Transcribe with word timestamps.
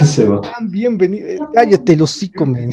Se 0.04 0.24
va. 0.24 0.40
Bienvenidos. 0.62 1.48
Cállate, 1.52 1.94
los 1.96 2.10
hocico, 2.10 2.46
men. 2.46 2.70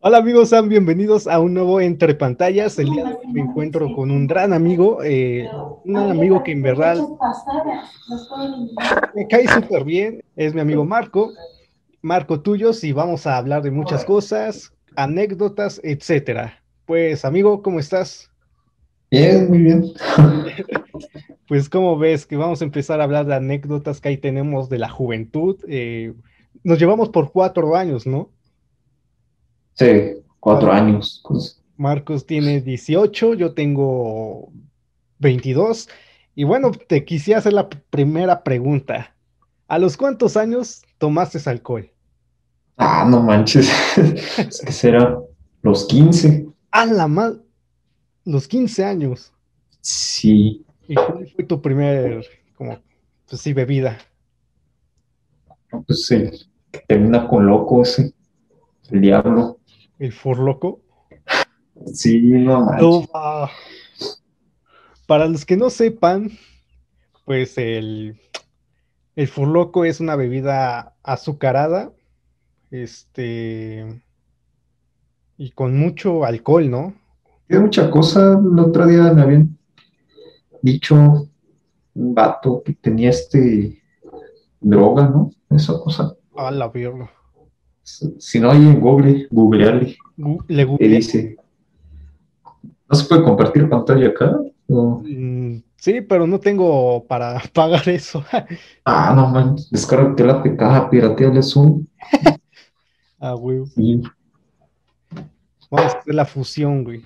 Hola 0.00 0.18
amigos, 0.18 0.50
sean 0.50 0.68
bienvenidos 0.68 1.26
a 1.26 1.40
un 1.40 1.54
nuevo 1.54 1.80
Entre 1.80 2.14
Pantallas. 2.14 2.78
El 2.78 2.90
día 2.90 3.18
me 3.32 3.40
encuentro 3.40 3.92
con 3.96 4.12
un 4.12 4.28
gran 4.28 4.52
amigo, 4.52 5.02
eh, 5.02 5.50
un 5.84 5.96
amigo 5.96 6.44
que 6.44 6.52
en 6.52 6.62
verdad 6.62 6.98
me 9.14 9.26
cae 9.26 9.48
súper 9.48 9.82
bien. 9.82 10.22
Es 10.36 10.54
mi 10.54 10.60
amigo 10.60 10.84
Marco, 10.84 11.32
Marco 12.00 12.40
Tuyos, 12.40 12.84
y 12.84 12.92
vamos 12.92 13.26
a 13.26 13.38
hablar 13.38 13.62
de 13.62 13.72
muchas 13.72 14.04
cosas, 14.04 14.72
anécdotas, 14.94 15.80
etcétera. 15.82 16.62
Pues 16.86 17.24
amigo, 17.24 17.60
¿cómo 17.60 17.80
estás? 17.80 18.30
Bien, 19.10 19.48
muy 19.48 19.58
bien. 19.58 19.92
Pues 21.46 21.68
como 21.70 21.96
ves 21.96 22.26
que 22.26 22.36
vamos 22.36 22.60
a 22.60 22.64
empezar 22.64 23.00
a 23.00 23.04
hablar 23.04 23.24
de 23.26 23.34
anécdotas 23.34 24.00
que 24.00 24.10
ahí 24.10 24.18
tenemos 24.18 24.68
de 24.68 24.78
la 24.78 24.90
juventud. 24.90 25.56
Eh, 25.66 26.12
nos 26.62 26.78
llevamos 26.78 27.08
por 27.08 27.32
cuatro 27.32 27.74
años, 27.74 28.06
¿no? 28.06 28.30
Sí, 29.74 30.14
cuatro 30.40 30.70
años. 30.72 31.22
pues. 31.26 31.62
Marcos 31.78 32.26
tiene 32.26 32.60
18, 32.60 33.34
yo 33.34 33.54
tengo 33.54 34.50
22. 35.20 35.88
Y 36.34 36.44
bueno, 36.44 36.72
te 36.72 37.04
quisiera 37.04 37.38
hacer 37.38 37.52
la 37.52 37.68
primera 37.68 38.42
pregunta. 38.42 39.14
¿A 39.68 39.78
los 39.78 39.96
cuántos 39.96 40.36
años 40.36 40.82
tomaste 40.98 41.38
alcohol? 41.48 41.90
Ah, 42.76 43.06
no 43.08 43.22
manches. 43.22 43.70
Es 44.38 44.60
que 44.60 44.72
será 44.72 45.18
los 45.62 45.86
15. 45.86 46.46
A 46.70 46.86
la 46.86 47.08
mal, 47.08 47.42
los 48.28 48.46
15 48.46 48.84
años. 48.84 49.32
Sí. 49.80 50.64
¿Y 50.86 50.94
cuál 50.94 51.28
fue 51.34 51.44
tu 51.44 51.60
primer, 51.60 52.24
como, 52.54 52.78
pues 53.28 53.40
sí, 53.40 53.52
bebida? 53.52 53.98
Pues 55.86 56.06
sí. 56.06 56.30
que 56.70 56.80
termina 56.86 57.26
con 57.26 57.46
loco 57.46 57.82
ese. 57.82 58.12
El 58.90 59.00
diablo. 59.00 59.58
¿El 59.98 60.12
forloco? 60.12 60.80
Sí, 61.92 62.20
no 62.20 62.64
manches. 62.64 62.82
No, 62.82 63.08
ah. 63.14 63.50
Para 65.06 65.26
los 65.26 65.46
que 65.46 65.56
no 65.56 65.70
sepan, 65.70 66.30
pues 67.24 67.56
el, 67.56 68.20
el 69.16 69.28
furloco 69.28 69.84
es 69.84 70.00
una 70.00 70.16
bebida 70.16 70.96
azucarada, 71.02 71.92
este, 72.70 74.02
y 75.38 75.50
con 75.52 75.78
mucho 75.78 76.24
alcohol, 76.24 76.70
¿no? 76.70 76.94
Hay 77.50 77.58
mucha 77.58 77.90
cosa. 77.90 78.32
El 78.38 78.58
otro 78.58 78.86
día 78.86 79.12
me 79.12 79.22
habían 79.22 79.58
dicho 80.62 80.94
un 81.94 82.14
vato 82.14 82.62
que 82.64 82.74
tenía 82.74 83.10
este 83.10 83.82
droga, 84.60 85.08
¿no? 85.08 85.30
Esa 85.50 85.74
cosa. 85.80 86.14
A 86.36 86.50
la 86.50 86.68
verga. 86.68 87.10
Si 87.82 88.14
si 88.18 88.40
no 88.40 88.50
hay 88.50 88.58
en 88.62 88.80
Google, 88.80 89.26
googlearle. 89.30 89.96
Gu- 90.16 90.44
Le 90.48 90.56
¿Qué 90.56 90.64
googleé. 90.64 90.88
dice? 90.96 91.36
¿No 92.88 92.94
se 92.94 93.06
puede 93.08 93.22
compartir 93.22 93.68
pantalla 93.68 94.08
acá? 94.08 94.38
¿O- 94.68 95.02
Mm, 95.04 95.62
Sí, 95.80 96.00
pero 96.00 96.26
no 96.26 96.40
tengo 96.40 97.04
para 97.06 97.40
pagar 97.54 97.88
eso. 97.88 98.22
Ah, 98.84 99.12
no 99.14 99.28
man, 99.28 99.56
descárgate 99.70 100.24
la 100.24 100.42
PK, 100.42 100.90
pirateale 100.90 101.42
Zoom. 101.42 101.86
Ah, 103.20 103.32
güey. 103.32 103.64
Y 103.76 104.00
Vamos 105.70 105.92
a 105.94 105.98
hacer 105.98 106.14
la 106.14 106.24
fusión, 106.24 106.84
güey. 106.84 107.02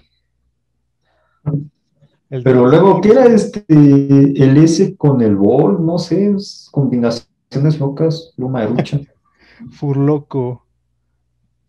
El 2.33 2.43
Pero 2.43 2.67
luego, 2.67 3.01
¿qué 3.03 3.11
era 3.11 3.27
este, 3.27 3.62
el 3.69 4.57
S 4.57 4.97
con 4.97 5.21
el 5.21 5.37
bol? 5.37 5.85
No 5.85 5.98
sé, 5.98 6.31
es 6.31 6.67
combinaciones 6.73 7.79
locas, 7.79 8.33
pluma 8.37 8.63
de 8.63 8.70
lucha. 8.70 9.01
Furloco. 9.70 10.67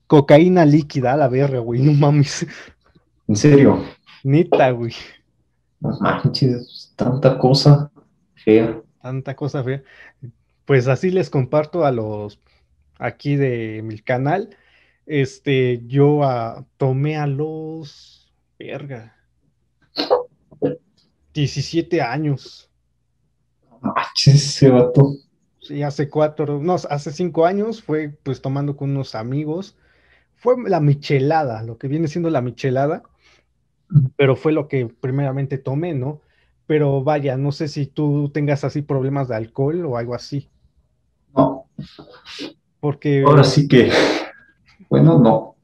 Cocaína 0.08 0.66
líquida, 0.66 1.14
a 1.14 1.18
la 1.18 1.28
verga, 1.28 1.60
güey. 1.60 1.82
No 1.82 1.92
mames. 1.92 2.48
En 3.28 3.36
serio, 3.36 3.84
Neta, 4.24 4.72
güey. 4.72 4.94
no 5.82 5.98
manches, 6.00 6.94
tanta 6.96 7.38
cosa 7.38 7.92
fea. 8.36 8.82
Tanta 9.02 9.36
cosa 9.36 9.64
fea. 9.64 9.84
Pues 10.64 10.88
así 10.88 11.12
les 11.12 11.30
comparto 11.30 11.86
a 11.86 11.92
los 11.92 12.40
aquí 13.00 13.36
de 13.36 13.82
mi 13.84 14.00
canal. 14.00 14.56
Este, 15.06 15.84
yo 15.88 16.24
ah, 16.24 16.66
tomé 16.78 17.18
a 17.18 17.28
los 17.28 18.34
verga 18.58 19.14
17 21.34 22.02
años. 22.02 22.70
No 23.70 23.80
manches, 23.94 24.36
ese 24.36 24.70
vato. 24.70 25.16
Sí, 25.60 25.82
hace 25.82 26.10
cuatro, 26.10 26.60
no, 26.60 26.76
hace 26.76 27.12
cinco 27.12 27.46
años 27.46 27.82
fue 27.82 28.10
pues 28.24 28.42
tomando 28.42 28.76
con 28.76 28.92
unos 28.92 29.16
amigos. 29.16 29.78
Fue 30.36 30.56
la 30.68 30.82
michelada, 30.82 31.64
lo 31.64 31.78
que 31.78 31.88
viene 31.88 32.10
siendo 32.10 32.30
la 32.30 32.42
michelada, 32.42 33.04
pero 34.18 34.36
fue 34.36 34.52
lo 34.52 34.68
que 34.68 34.88
primeramente 34.88 35.58
tomé, 35.58 35.94
¿no? 35.94 36.22
Pero 36.68 37.02
vaya, 37.02 37.38
no 37.38 37.54
sé 37.54 37.70
si 37.70 37.88
tú 37.88 38.30
tengas 38.34 38.66
así 38.66 38.82
problemas 38.82 39.30
de 39.30 39.36
alcohol 39.36 39.86
o 39.86 39.98
algo 39.98 40.16
así, 40.16 40.50
No, 41.34 41.70
porque 42.82 43.24
ahora 43.26 43.46
sí 43.46 43.68
que, 43.70 43.90
bueno, 44.90 45.18
no. 45.18 45.56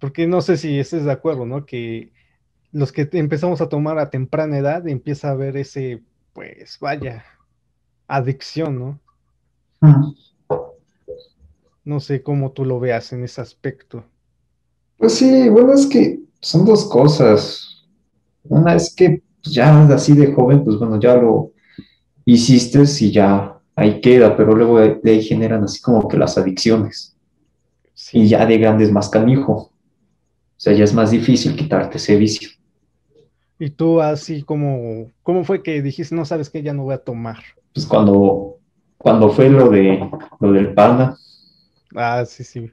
Porque 0.00 0.26
no 0.26 0.40
sé 0.40 0.56
si 0.56 0.78
estés 0.80 1.04
de 1.04 1.12
acuerdo, 1.12 1.46
¿no? 1.46 1.64
Que 1.64 2.12
los 2.72 2.92
que 2.92 3.08
empezamos 3.12 3.60
a 3.60 3.68
tomar 3.68 3.98
a 3.98 4.10
temprana 4.10 4.58
edad 4.58 4.86
empieza 4.88 5.28
a 5.28 5.32
haber 5.32 5.56
ese, 5.56 6.02
pues 6.32 6.78
vaya, 6.80 7.24
adicción, 8.06 8.78
¿no? 8.78 9.00
Mm. 9.80 10.12
No 11.84 12.00
sé 12.00 12.22
cómo 12.22 12.52
tú 12.52 12.64
lo 12.64 12.80
veas 12.80 13.12
en 13.12 13.24
ese 13.24 13.40
aspecto. 13.40 14.04
Pues 14.98 15.14
sí, 15.14 15.48
bueno, 15.48 15.72
es 15.72 15.86
que 15.86 16.20
son 16.40 16.64
dos 16.64 16.84
cosas. 16.86 17.86
Una 18.44 18.74
es 18.74 18.94
que 18.94 19.22
pues, 19.42 19.54
ya 19.54 19.86
así 19.86 20.14
de 20.14 20.32
joven, 20.32 20.64
pues 20.64 20.78
bueno, 20.78 21.00
ya 21.00 21.16
lo 21.16 21.52
hiciste 22.24 22.82
y 23.00 23.12
ya 23.12 23.58
ahí 23.74 24.00
queda, 24.00 24.36
pero 24.36 24.54
luego 24.54 24.80
de 24.80 25.00
de 25.02 25.10
ahí 25.12 25.22
generan 25.22 25.64
así 25.64 25.80
como 25.80 26.06
que 26.08 26.18
las 26.18 26.36
adicciones. 26.36 27.16
Sí, 27.94 28.18
Y 28.20 28.28
ya 28.28 28.44
de 28.44 28.58
grande 28.58 28.84
es 28.84 28.92
más 28.92 29.08
canijo. 29.08 29.52
O 29.52 30.60
sea, 30.60 30.72
ya 30.72 30.84
es 30.84 30.92
más 30.92 31.10
difícil 31.10 31.54
quitarte 31.56 31.98
ese 31.98 32.16
vicio. 32.16 32.50
Y 33.58 33.70
tú 33.70 34.00
así 34.00 34.42
como, 34.42 35.12
¿cómo 35.22 35.44
fue 35.44 35.62
que 35.62 35.82
dijiste, 35.82 36.14
no 36.14 36.24
sabes 36.24 36.50
que 36.50 36.62
ya 36.62 36.72
no 36.72 36.84
voy 36.84 36.94
a 36.94 37.04
tomar? 37.04 37.38
Pues 37.72 37.86
cuando, 37.86 38.58
cuando 38.98 39.30
fue 39.30 39.48
lo 39.48 39.68
de 39.70 40.10
lo 40.40 40.52
del 40.52 40.74
pana, 40.74 41.16
Ah, 41.94 42.24
sí, 42.26 42.44
sí. 42.44 42.70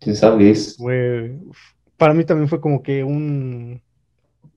tú 0.00 0.14
sabes, 0.14 0.76
Fue, 0.76 1.38
para 1.96 2.14
mí 2.14 2.24
también 2.24 2.48
fue 2.48 2.60
como 2.60 2.82
que 2.82 3.02
un, 3.04 3.82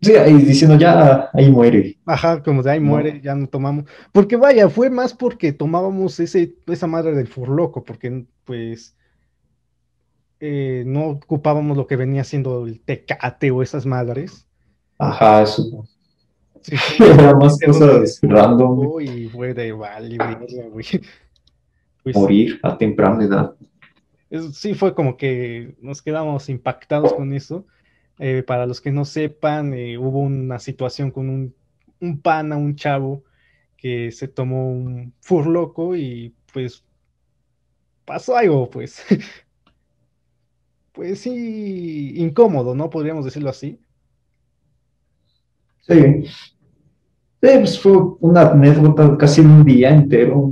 sí, 0.02 0.16
ahí 0.16 0.34
diciendo 0.38 0.78
ya 0.78 1.30
ahí 1.34 1.50
muere. 1.52 1.98
Ajá, 2.06 2.42
como 2.44 2.64
de 2.64 2.72
ahí 2.72 2.80
No. 2.80 2.88
muere, 2.88 3.22
ya 3.22 3.36
no 3.36 3.48
tomamos. 3.48 3.86
Porque 4.12 4.36
vaya, 4.36 4.70
fue 4.70 4.90
más 4.90 5.14
porque 5.14 5.54
tomábamos 5.54 6.20
ese, 6.20 6.56
esa 6.68 6.88
madre 6.88 7.14
del 7.16 7.28
furloco, 7.28 7.84
porque 7.84 8.26
pues 8.44 8.96
eh, 10.40 10.84
no 10.86 11.10
ocupábamos 11.10 11.78
lo 11.78 11.88
que 11.88 11.96
venía 11.96 12.24
siendo 12.24 12.66
el 12.66 12.82
tecate 12.84 13.52
o 13.52 13.62
esas 13.62 13.86
madres. 13.86 14.48
Ajá, 15.02 15.42
eso. 15.42 15.88
Sí, 16.62 16.76
Era 17.00 17.36
más 17.36 17.60
cosas 17.60 18.20
random, 18.22 18.80
desembocó 18.80 19.02
Y 19.02 19.28
fue 19.30 19.54
de 19.54 19.72
vale, 19.72 20.18
verga, 20.18 20.68
güey. 20.70 20.86
Pues, 22.04 22.16
morir 22.16 22.60
a 22.64 22.78
temprana 22.78 23.24
edad. 23.24 23.56
es- 24.30 24.56
sí 24.58 24.74
fue 24.76 24.94
como 24.94 25.18
que 25.18 25.76
nos 25.82 26.02
quedamos 26.02 26.50
impactados 26.50 27.14
con 27.14 27.34
eso. 27.34 27.66
Eh, 28.20 28.44
para 28.44 28.68
los 28.68 28.80
que 28.80 28.92
no 28.92 29.06
sepan, 29.06 29.74
eh, 29.74 29.98
hubo 29.98 30.20
una 30.20 30.60
situación 30.60 31.10
con 31.10 31.30
un, 31.30 31.56
un 32.00 32.22
pana, 32.22 32.58
un 32.58 32.76
chavo, 32.76 33.24
que 33.78 34.12
se 34.12 34.28
tomó 34.28 34.72
un 34.72 35.14
furloco 35.22 35.96
y 35.96 36.36
pues 36.54 36.84
pasó 38.06 38.36
algo, 38.38 38.70
pues, 38.70 39.04
pues 40.92 41.20
sí, 41.20 42.14
incómodo, 42.18 42.76
¿no? 42.76 42.90
Podríamos 42.90 43.26
decirlo 43.26 43.50
así. 43.50 43.80
Sí. 45.82 46.24
Sí, 46.26 47.50
pues 47.58 47.80
fue 47.80 47.94
una 48.20 48.42
anécdota 48.52 49.18
casi 49.18 49.42
un 49.42 49.64
día 49.66 49.90
entero. 49.90 50.52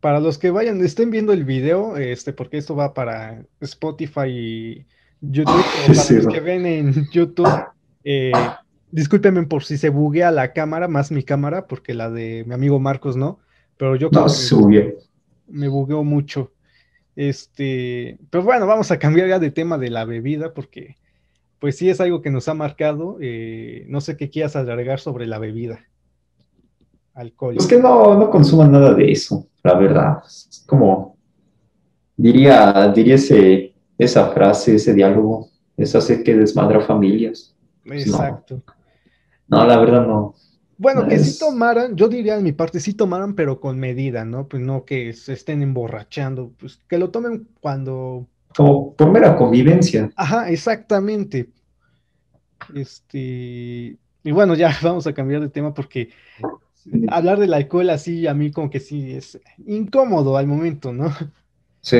Para 0.00 0.20
los 0.20 0.38
que 0.38 0.50
vayan, 0.50 0.84
estén 0.84 1.10
viendo 1.10 1.32
el 1.32 1.44
video, 1.44 1.96
este, 1.96 2.32
porque 2.32 2.58
esto 2.58 2.76
va 2.76 2.94
para 2.94 3.44
Spotify 3.60 4.28
y 4.28 4.86
YouTube, 5.20 5.64
pero 5.86 5.94
para 5.94 5.94
Sí, 5.94 6.14
los 6.16 6.26
que 6.28 6.40
ven 6.40 6.66
en 6.66 7.08
YouTube, 7.10 7.48
eh, 8.04 8.30
discúlpenme 8.90 9.44
por 9.46 9.64
si 9.64 9.78
se 9.78 9.88
buguea 9.88 10.30
la 10.30 10.52
cámara, 10.52 10.86
más 10.86 11.10
mi 11.10 11.22
cámara, 11.24 11.66
porque 11.66 11.94
la 11.94 12.10
de 12.10 12.44
mi 12.46 12.54
amigo 12.54 12.78
Marcos 12.78 13.16
no, 13.16 13.40
pero 13.78 13.96
yo 13.96 14.10
creo 14.10 14.22
No, 14.22 14.26
que 14.28 14.34
se 14.34 14.42
subió. 14.46 14.84
me 15.48 15.66
bugueó 15.68 16.04
mucho. 16.04 16.52
Este, 17.16 18.18
pero 18.30 18.44
bueno, 18.44 18.66
vamos 18.66 18.90
a 18.90 18.98
cambiar 18.98 19.28
ya 19.28 19.38
de 19.38 19.50
tema 19.50 19.78
de 19.78 19.90
la 19.90 20.04
bebida, 20.04 20.52
porque 20.52 20.96
pues 21.58 21.76
sí 21.76 21.88
es 21.90 22.00
algo 22.00 22.22
que 22.22 22.30
nos 22.30 22.48
ha 22.48 22.54
marcado. 22.54 23.18
eh, 23.20 23.84
no 23.88 24.00
sé 24.00 24.16
qué 24.16 24.30
quieras 24.30 24.56
agregar 24.56 25.00
sobre 25.00 25.26
la 25.26 25.38
bebida. 25.38 25.80
alcohol. 27.14 27.56
Es 27.58 27.66
que 27.66 27.78
no, 27.78 28.18
no 28.18 28.30
consuman 28.30 28.72
nada 28.72 28.94
de 28.94 29.10
eso, 29.10 29.48
la 29.62 29.74
verdad. 29.74 30.18
Es 30.26 30.64
como, 30.66 31.16
diría, 32.16 32.92
diría 32.94 33.14
ese, 33.14 33.74
esa 33.98 34.28
frase, 34.30 34.76
ese 34.76 34.94
diálogo, 34.94 35.48
esa 35.76 36.00
sé 36.00 36.22
que 36.22 36.34
desmadra 36.34 36.80
familias. 36.80 37.54
Pues 37.84 38.06
Exacto. 38.06 38.62
No, 39.48 39.64
la 39.66 39.78
verdad 39.78 40.06
no. 40.06 40.34
Bueno, 40.78 41.08
que 41.08 41.18
sí 41.18 41.38
tomaran, 41.38 41.96
yo 41.96 42.08
diría 42.08 42.36
en 42.36 42.44
mi 42.44 42.52
parte, 42.52 42.80
sí 42.80 42.92
tomaran, 42.92 43.34
pero 43.34 43.60
con 43.60 43.78
medida, 43.78 44.24
¿no? 44.26 44.46
Pues 44.46 44.62
no 44.62 44.84
que 44.84 45.14
se 45.14 45.32
estén 45.32 45.62
emborrachando, 45.62 46.52
pues 46.58 46.82
que 46.88 46.98
lo 46.98 47.10
tomen 47.10 47.48
cuando... 47.60 48.26
Como 48.56 48.94
por 48.94 49.10
mera 49.10 49.36
convivencia. 49.36 50.10
Ajá, 50.16 50.48
exactamente. 50.50 51.50
Este, 52.74 53.98
y 54.24 54.30
bueno, 54.32 54.54
ya 54.54 54.74
vamos 54.82 55.06
a 55.06 55.12
cambiar 55.12 55.42
de 55.42 55.50
tema 55.50 55.74
porque 55.74 56.10
hablar 57.08 57.38
del 57.38 57.52
alcohol 57.52 57.90
así 57.90 58.26
a 58.26 58.34
mí 58.34 58.50
como 58.50 58.70
que 58.70 58.80
sí 58.80 59.12
es 59.12 59.38
incómodo 59.66 60.36
al 60.36 60.46
momento, 60.46 60.92
¿no? 60.92 61.14
Sí. 61.82 61.98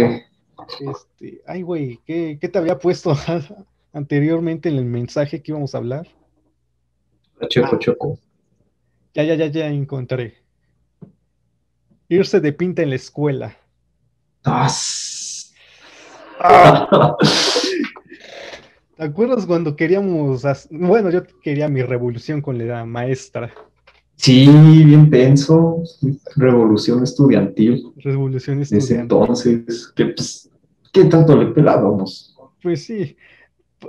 Este, 0.80 1.42
ay, 1.46 1.60
güey, 1.62 2.00
¿qué, 2.06 2.38
te 2.40 2.58
había 2.58 2.78
puesto 2.78 3.14
anteriormente 3.92 4.70
en 4.70 4.76
el 4.76 4.86
mensaje 4.86 5.42
que 5.42 5.52
íbamos 5.52 5.74
a 5.74 5.78
hablar? 5.78 6.08
Choco, 7.50 7.78
choco. 7.78 8.18
Ya, 9.14 9.24
ya, 9.24 9.34
ya, 9.34 9.46
ya 9.46 9.66
encontré. 9.68 10.38
Irse 12.08 12.40
de 12.40 12.52
pinta 12.52 12.82
en 12.82 12.90
la 12.90 12.96
escuela. 12.96 13.56
Ah. 14.44 14.68
¿Te 18.96 19.04
acuerdas 19.04 19.46
cuando 19.46 19.76
queríamos, 19.76 20.42
bueno, 20.70 21.10
yo 21.10 21.22
quería 21.42 21.68
mi 21.68 21.82
revolución 21.82 22.40
con 22.40 22.58
la 22.66 22.84
maestra? 22.84 23.52
Sí, 24.16 24.46
bien 24.46 25.10
tenso, 25.10 25.82
revolución 26.36 27.02
estudiantil. 27.02 27.92
Revolución 27.96 28.62
estudiantil. 28.62 29.00
entonces, 29.00 29.92
¿qué, 29.94 30.06
pues, 30.06 30.48
¿qué 30.92 31.04
tanto 31.04 31.36
le 31.36 31.52
pelábamos? 31.52 32.34
Pues 32.62 32.84
sí, 32.84 33.16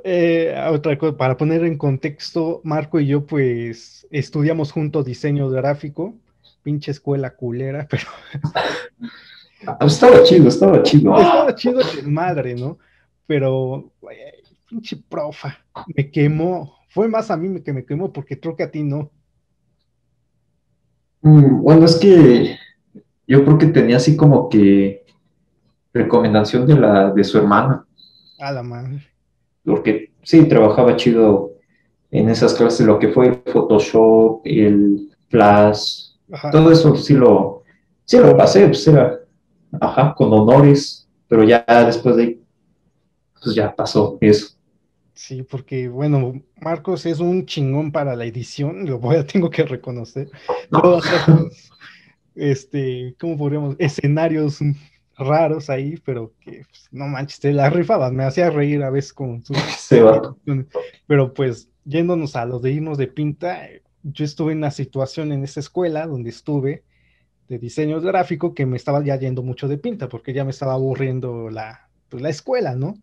eh, 0.03 0.53
otra 0.69 0.97
cosa, 0.97 1.15
para 1.15 1.37
poner 1.37 1.63
en 1.63 1.77
contexto, 1.77 2.59
Marco 2.63 2.99
y 2.99 3.07
yo 3.07 3.25
pues 3.25 4.05
estudiamos 4.11 4.71
juntos 4.73 5.05
diseño 5.05 5.49
gráfico, 5.49 6.13
pinche 6.63 6.91
escuela 6.91 7.31
culera, 7.31 7.87
pero... 7.89 8.03
Ah, 9.65 9.77
estaba 9.81 10.23
chido, 10.23 10.47
estaba 10.47 10.83
chido. 10.83 11.17
Estaba 11.17 11.55
chido 11.55 11.79
de 11.79 12.03
madre, 12.03 12.55
¿no? 12.55 12.77
Pero, 13.25 13.91
pinche 14.69 14.97
profa, 15.09 15.57
me 15.95 16.11
quemó. 16.11 16.77
Fue 16.89 17.07
más 17.07 17.31
a 17.31 17.37
mí 17.37 17.61
que 17.61 17.73
me 17.73 17.85
quemó 17.85 18.11
porque 18.11 18.39
creo 18.39 18.55
que 18.55 18.63
a 18.63 18.71
ti 18.71 18.83
no. 18.83 19.11
Mm, 21.21 21.61
bueno, 21.61 21.85
es 21.85 21.95
que 21.95 22.57
yo 23.27 23.43
creo 23.43 23.57
que 23.57 23.67
tenía 23.67 23.97
así 23.97 24.15
como 24.15 24.47
que 24.49 25.05
recomendación 25.93 26.65
de 26.65 26.75
la 26.75 27.11
de 27.11 27.23
su 27.23 27.37
hermana. 27.37 27.85
A 28.39 28.51
la 28.51 28.63
madre 28.63 29.01
porque 29.67 30.13
sí, 30.23 30.45
trabajaba 30.45 30.95
chido 30.95 31.51
en 32.09 32.29
esas 32.29 32.53
clases, 32.53 32.85
lo 32.87 32.97
que 32.97 33.09
fue 33.09 33.27
el 33.27 33.35
Photoshop, 33.51 34.41
el 34.45 35.09
Flash, 35.29 36.11
todo 36.51 36.71
eso 36.71 36.95
sí 36.95 37.13
lo, 37.13 37.63
sí 38.05 38.17
lo 38.17 38.35
pasé, 38.37 38.65
pues 38.67 38.87
era, 38.87 39.16
ajá, 39.79 40.13
con 40.15 40.31
honores, 40.33 41.07
pero 41.27 41.43
ya 41.43 41.63
después 41.85 42.15
de 42.15 42.23
ahí, 42.23 42.41
pues 43.41 43.55
ya 43.55 43.75
pasó 43.75 44.17
eso. 44.21 44.57
Sí, 45.13 45.41
porque 45.41 45.87
bueno, 45.87 46.41
Marcos 46.61 47.05
es 47.07 47.19
un 47.19 47.45
chingón 47.45 47.91
para 47.91 48.15
la 48.15 48.25
edición, 48.25 48.85
lo 48.89 48.99
voy 48.99 49.15
a 49.17 49.25
tengo 49.25 49.49
que 49.49 49.63
reconocer. 49.63 50.29
este, 52.35 53.15
¿cómo 53.19 53.37
podríamos? 53.37 53.75
Escenarios 53.79 54.59
raros 55.17 55.69
ahí, 55.69 55.95
pero 56.05 56.33
que 56.39 56.63
pues, 56.69 56.87
no 56.91 57.07
manches, 57.07 57.39
te 57.39 57.51
la 57.51 57.69
rifabas, 57.69 58.13
me 58.13 58.23
hacía 58.23 58.51
reír 58.51 58.83
a 58.83 58.91
veces 58.91 59.13
con 59.13 59.43
su... 59.43 59.53
Pero 61.07 61.33
pues, 61.33 61.69
yéndonos 61.85 62.35
a 62.35 62.45
los 62.45 62.61
de 62.61 62.71
irnos 62.73 62.99
de 62.99 63.07
pinta, 63.07 63.67
yo 64.03 64.23
estuve 64.23 64.51
en 64.51 64.59
una 64.59 64.71
situación 64.71 65.31
en 65.31 65.43
esa 65.43 65.59
escuela 65.59 66.05
donde 66.05 66.29
estuve 66.29 66.83
de 67.47 67.57
diseño 67.57 68.01
gráfico 68.01 68.53
que 68.53 68.65
me 68.65 68.77
estaba 68.77 69.03
ya 69.03 69.17
yendo 69.17 69.43
mucho 69.43 69.67
de 69.67 69.77
pinta, 69.77 70.09
porque 70.09 70.33
ya 70.33 70.43
me 70.43 70.51
estaba 70.51 70.73
aburriendo 70.73 71.49
la, 71.49 71.89
pues, 72.09 72.21
la 72.21 72.29
escuela, 72.29 72.75
¿no? 72.75 72.95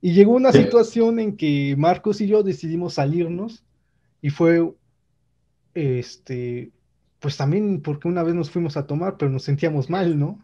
Y 0.00 0.12
llegó 0.12 0.32
una 0.32 0.52
situación 0.52 1.18
en 1.18 1.36
que 1.36 1.74
Marcos 1.76 2.20
y 2.20 2.28
yo 2.28 2.42
decidimos 2.42 2.94
salirnos 2.94 3.64
y 4.22 4.30
fue, 4.30 4.72
este, 5.74 6.70
pues 7.18 7.36
también 7.36 7.82
porque 7.82 8.08
una 8.08 8.22
vez 8.22 8.34
nos 8.34 8.50
fuimos 8.50 8.76
a 8.76 8.86
tomar, 8.86 9.16
pero 9.16 9.30
nos 9.30 9.42
sentíamos 9.42 9.90
mal, 9.90 10.18
¿no? 10.18 10.38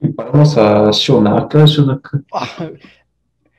Vamos 0.00 0.58
a 0.58 0.90
Shonaka, 0.90 1.64
Shonaka. 1.64 2.20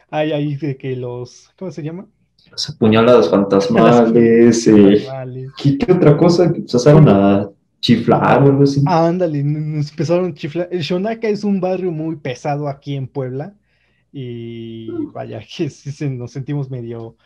Hay 0.10 0.32
ahí 0.34 0.56
de 0.58 0.78
que 0.78 0.96
los, 0.96 1.50
¿cómo 1.58 1.72
se 1.72 1.82
llama? 1.82 2.06
Las 2.52 2.70
apuñaladas 2.70 3.30
fantasmales. 3.32 4.68
Eh, 4.68 5.06
¿qué, 5.58 5.92
otra 5.92 6.18
cosa? 6.18 6.44
A 6.44 7.50
chiflar 7.80 8.44
o 8.44 8.48
algo 8.48 8.64
así. 8.64 8.82
Ah, 8.86 9.08
ándale, 9.08 9.44
nos 9.44 9.90
empezaron 9.92 10.32
a 10.32 10.34
chiflar. 10.34 10.70
El 10.72 10.82
Shonaka 10.82 11.28
es 11.30 11.44
un 11.44 11.60
barrio 11.60 11.92
muy 11.92 12.16
pesado 12.18 12.68
aquí 12.68 12.96
en 12.96 13.08
Puebla. 13.08 13.54
Y 14.12 14.88
vaya, 15.14 15.40
que 15.40 15.70
sí 15.70 16.10
nos 16.10 16.32
sentimos 16.32 16.70
medio 16.70 17.18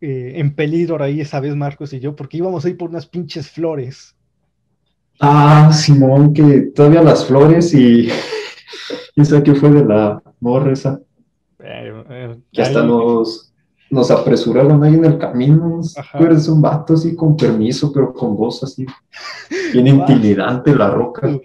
eh, 0.00 0.32
en 0.36 0.54
peligro 0.54 1.02
ahí 1.02 1.20
esa 1.20 1.38
vez, 1.38 1.54
Marcos 1.54 1.92
y 1.92 2.00
yo, 2.00 2.16
porque 2.16 2.38
íbamos 2.38 2.64
a 2.64 2.68
ir 2.68 2.76
por 2.76 2.90
unas 2.90 3.06
pinches 3.06 3.48
flores. 3.48 4.16
Ah, 5.20 5.70
Simón, 5.72 6.34
que 6.34 6.72
todavía 6.74 7.02
las 7.02 7.24
flores 7.24 7.72
y 7.74 8.08
esa 9.14 9.42
que 9.42 9.54
fue 9.54 9.70
de 9.70 9.84
la 9.84 10.20
morra 10.40 10.72
esa. 10.72 11.00
Eh, 11.60 12.04
eh, 12.10 12.36
que 12.50 12.62
hasta 12.62 12.82
nos, 12.82 13.51
nos 13.92 14.10
apresuraron 14.10 14.82
ahí 14.82 14.94
en 14.94 15.04
el 15.04 15.18
camino. 15.18 15.82
Eres 16.14 16.48
un 16.48 16.62
vato 16.62 16.94
así 16.94 17.14
con 17.14 17.36
permiso, 17.36 17.92
pero 17.92 18.14
con 18.14 18.34
voz 18.34 18.64
así. 18.64 18.86
Bien 19.74 19.86
intimidante 19.98 20.74
la 20.74 20.88
roca. 20.88 21.38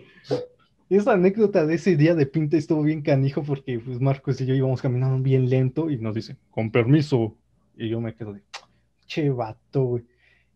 Esa 0.89 1.11
anécdota 1.11 1.65
de 1.65 1.75
ese 1.75 1.97
día 1.97 2.15
de 2.15 2.25
pinta 2.25 2.55
estuvo 2.55 2.83
bien 2.83 3.01
canijo 3.01 3.43
porque 3.43 3.79
pues 3.79 3.99
Marcos 3.99 4.39
y 4.39 4.45
yo 4.45 4.55
íbamos 4.55 4.81
caminando 4.81 5.21
bien 5.21 5.49
lento 5.49 5.89
y 5.91 5.97
nos 5.97 6.15
dice, 6.15 6.37
con 6.49 6.71
permiso. 6.71 7.35
Y 7.75 7.89
yo 7.89 7.99
me 7.99 8.15
quedo 8.15 8.31
de, 8.31 8.41
che 9.05 9.29
vato, 9.29 9.83
güey. 9.83 10.05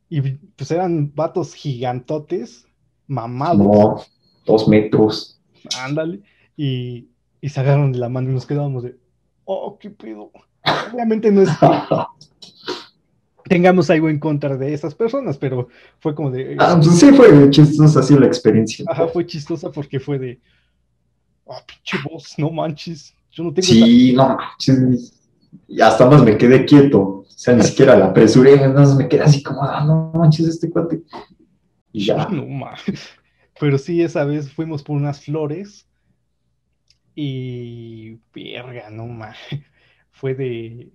Y 0.07 0.21
pues 0.21 0.71
eran 0.71 1.13
vatos 1.13 1.53
gigantotes 1.53 2.65
mamados. 3.05 3.67
No, 3.67 4.01
dos 4.45 4.65
metros. 4.69 5.41
Ándale. 5.77 6.21
Y, 6.55 7.09
y 7.41 7.49
se 7.49 7.59
agarraron 7.59 7.91
de 7.91 7.99
la 7.99 8.07
mano 8.07 8.29
y 8.29 8.33
nos 8.33 8.45
quedábamos 8.45 8.83
de, 8.83 8.95
oh, 9.43 9.77
qué 9.77 9.89
pedo. 9.89 10.31
Obviamente 10.93 11.31
no 11.31 11.41
es 11.41 11.49
que 11.57 11.67
tengamos 13.49 13.89
algo 13.89 14.09
en 14.09 14.19
contra 14.19 14.55
de 14.55 14.73
esas 14.73 14.95
personas, 14.95 15.37
pero 15.37 15.67
fue 15.99 16.15
como 16.15 16.31
de... 16.31 16.55
Ah, 16.59 16.79
pues 16.81 16.99
sí 16.99 17.11
fue 17.11 17.49
chistosa 17.49 17.99
así 17.99 18.17
la 18.17 18.27
experiencia. 18.27 18.85
Ajá, 18.87 19.07
fue 19.07 19.25
chistosa 19.25 19.71
porque 19.71 19.99
fue 19.99 20.17
de, 20.19 20.39
oh, 21.45 21.57
pinche 21.65 21.97
voz, 22.09 22.35
no 22.37 22.49
manches. 22.49 23.13
Yo 23.31 23.43
no 23.43 23.53
tengo 23.53 23.67
sí, 23.67 24.13
no 24.13 24.37
manches. 24.37 25.19
Y 25.67 25.81
hasta 25.81 26.09
más 26.09 26.23
me 26.23 26.37
quedé 26.37 26.65
quieto. 26.65 27.01
O 27.01 27.25
sea, 27.27 27.53
ni 27.53 27.63
siquiera 27.63 27.97
la 27.97 28.07
apresuré, 28.07 28.55
nada 28.55 28.69
más 28.69 28.95
me 28.95 29.07
quedé 29.07 29.23
así 29.23 29.41
como, 29.43 29.63
ah, 29.63 29.83
no 29.83 30.11
manches, 30.13 30.47
este 30.47 30.69
cuate. 30.69 31.01
ya. 31.91 32.27
No 32.31 32.45
Pero 33.59 33.77
sí, 33.77 34.01
esa 34.01 34.23
vez 34.25 34.51
fuimos 34.51 34.83
por 34.83 34.95
unas 34.95 35.25
flores 35.25 35.87
y. 37.15 38.17
Verga, 38.33 38.89
no 38.89 39.07
más. 39.07 39.37
Fue 40.11 40.35
de. 40.35 40.91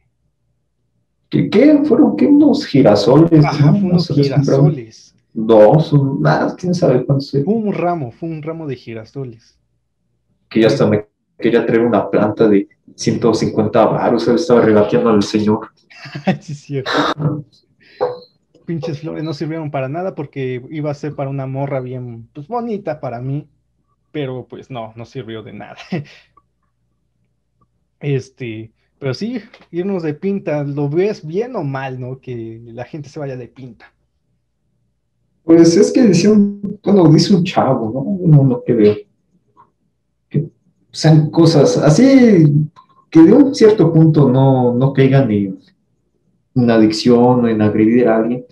¿Qué, 1.29 1.51
qué? 1.51 1.81
¿Fueron 1.85 2.17
qué? 2.17 2.27
Unos 2.27 2.65
girasoles. 2.67 3.45
Ajá, 3.45 3.73
unos 3.73 4.09
girasoles. 4.09 5.15
Dos, 5.33 5.93
más, 5.93 6.55
quién 6.55 6.75
sabe 6.75 7.05
cuántos. 7.05 7.31
Fue 7.31 7.43
un 7.45 7.73
ramo, 7.73 8.11
fue 8.11 8.29
un 8.29 8.43
ramo 8.43 8.67
de 8.67 8.77
girasoles. 8.77 9.59
Que 10.49 10.61
ya 10.61 10.69
hasta 10.69 10.87
me 10.87 11.07
quería 11.39 11.67
traer 11.67 11.83
una 11.83 12.09
planta 12.09 12.49
de 12.49 12.69
150 12.95 13.85
baros, 13.87 14.27
estaba 14.29 14.63
regateando 14.63 15.11
al 15.11 15.23
señor. 15.23 15.71
sí, 16.41 16.53
es 16.53 16.61
cierto 16.61 16.91
pinches 18.67 19.01
flores 19.01 19.25
no 19.25 19.33
sirvieron 19.33 19.71
para 19.71 19.89
nada 19.89 20.15
porque 20.15 20.63
iba 20.71 20.91
a 20.91 20.95
ser 20.95 21.15
para 21.15 21.31
una 21.31 21.47
morra 21.47 21.81
bien, 21.81 22.29
pues 22.35 22.49
bonita 22.49 23.01
para 23.01 23.21
mí, 23.21 23.49
pero 24.13 24.47
pues 24.47 24.71
no, 24.71 24.93
no 24.97 25.07
sirvió 25.07 25.43
de 25.43 25.55
nada. 25.55 25.77
Este, 27.99 28.73
pero 28.99 29.15
sí, 29.15 29.41
irnos 29.71 30.03
de 30.03 30.15
pinta, 30.15 30.65
¿lo 30.65 30.89
ves 30.89 31.27
bien 31.27 31.57
o 31.57 31.63
mal, 31.63 32.01
no? 32.01 32.19
Que 32.21 32.61
la 32.65 32.85
gente 32.85 33.09
se 33.09 33.19
vaya 33.19 33.37
de 33.37 33.49
pinta. 33.49 33.93
Pues 35.45 35.77
es 35.77 35.93
que 35.93 36.03
dice 36.03 36.29
un, 36.29 36.79
bueno, 36.83 37.09
dice 37.09 37.35
un 37.35 37.45
chavo, 37.45 37.93
¿no? 37.93 38.29
No 38.29 38.45
lo 38.45 38.65
que 38.65 38.73
veo. 38.73 38.97
Que 40.29 40.49
sean 40.91 41.31
cosas 41.31 41.77
así 41.79 42.67
que 43.11 43.23
de 43.23 43.33
un 43.33 43.55
cierto 43.55 43.93
punto 43.93 44.29
no, 44.29 44.75
no 44.75 44.93
caigan 44.93 45.31
en 45.31 45.59
una 46.55 46.75
adicción 46.75 47.45
o 47.45 47.49
en 47.49 47.63
agredir 47.63 48.09
a 48.09 48.17
alguien, 48.17 48.45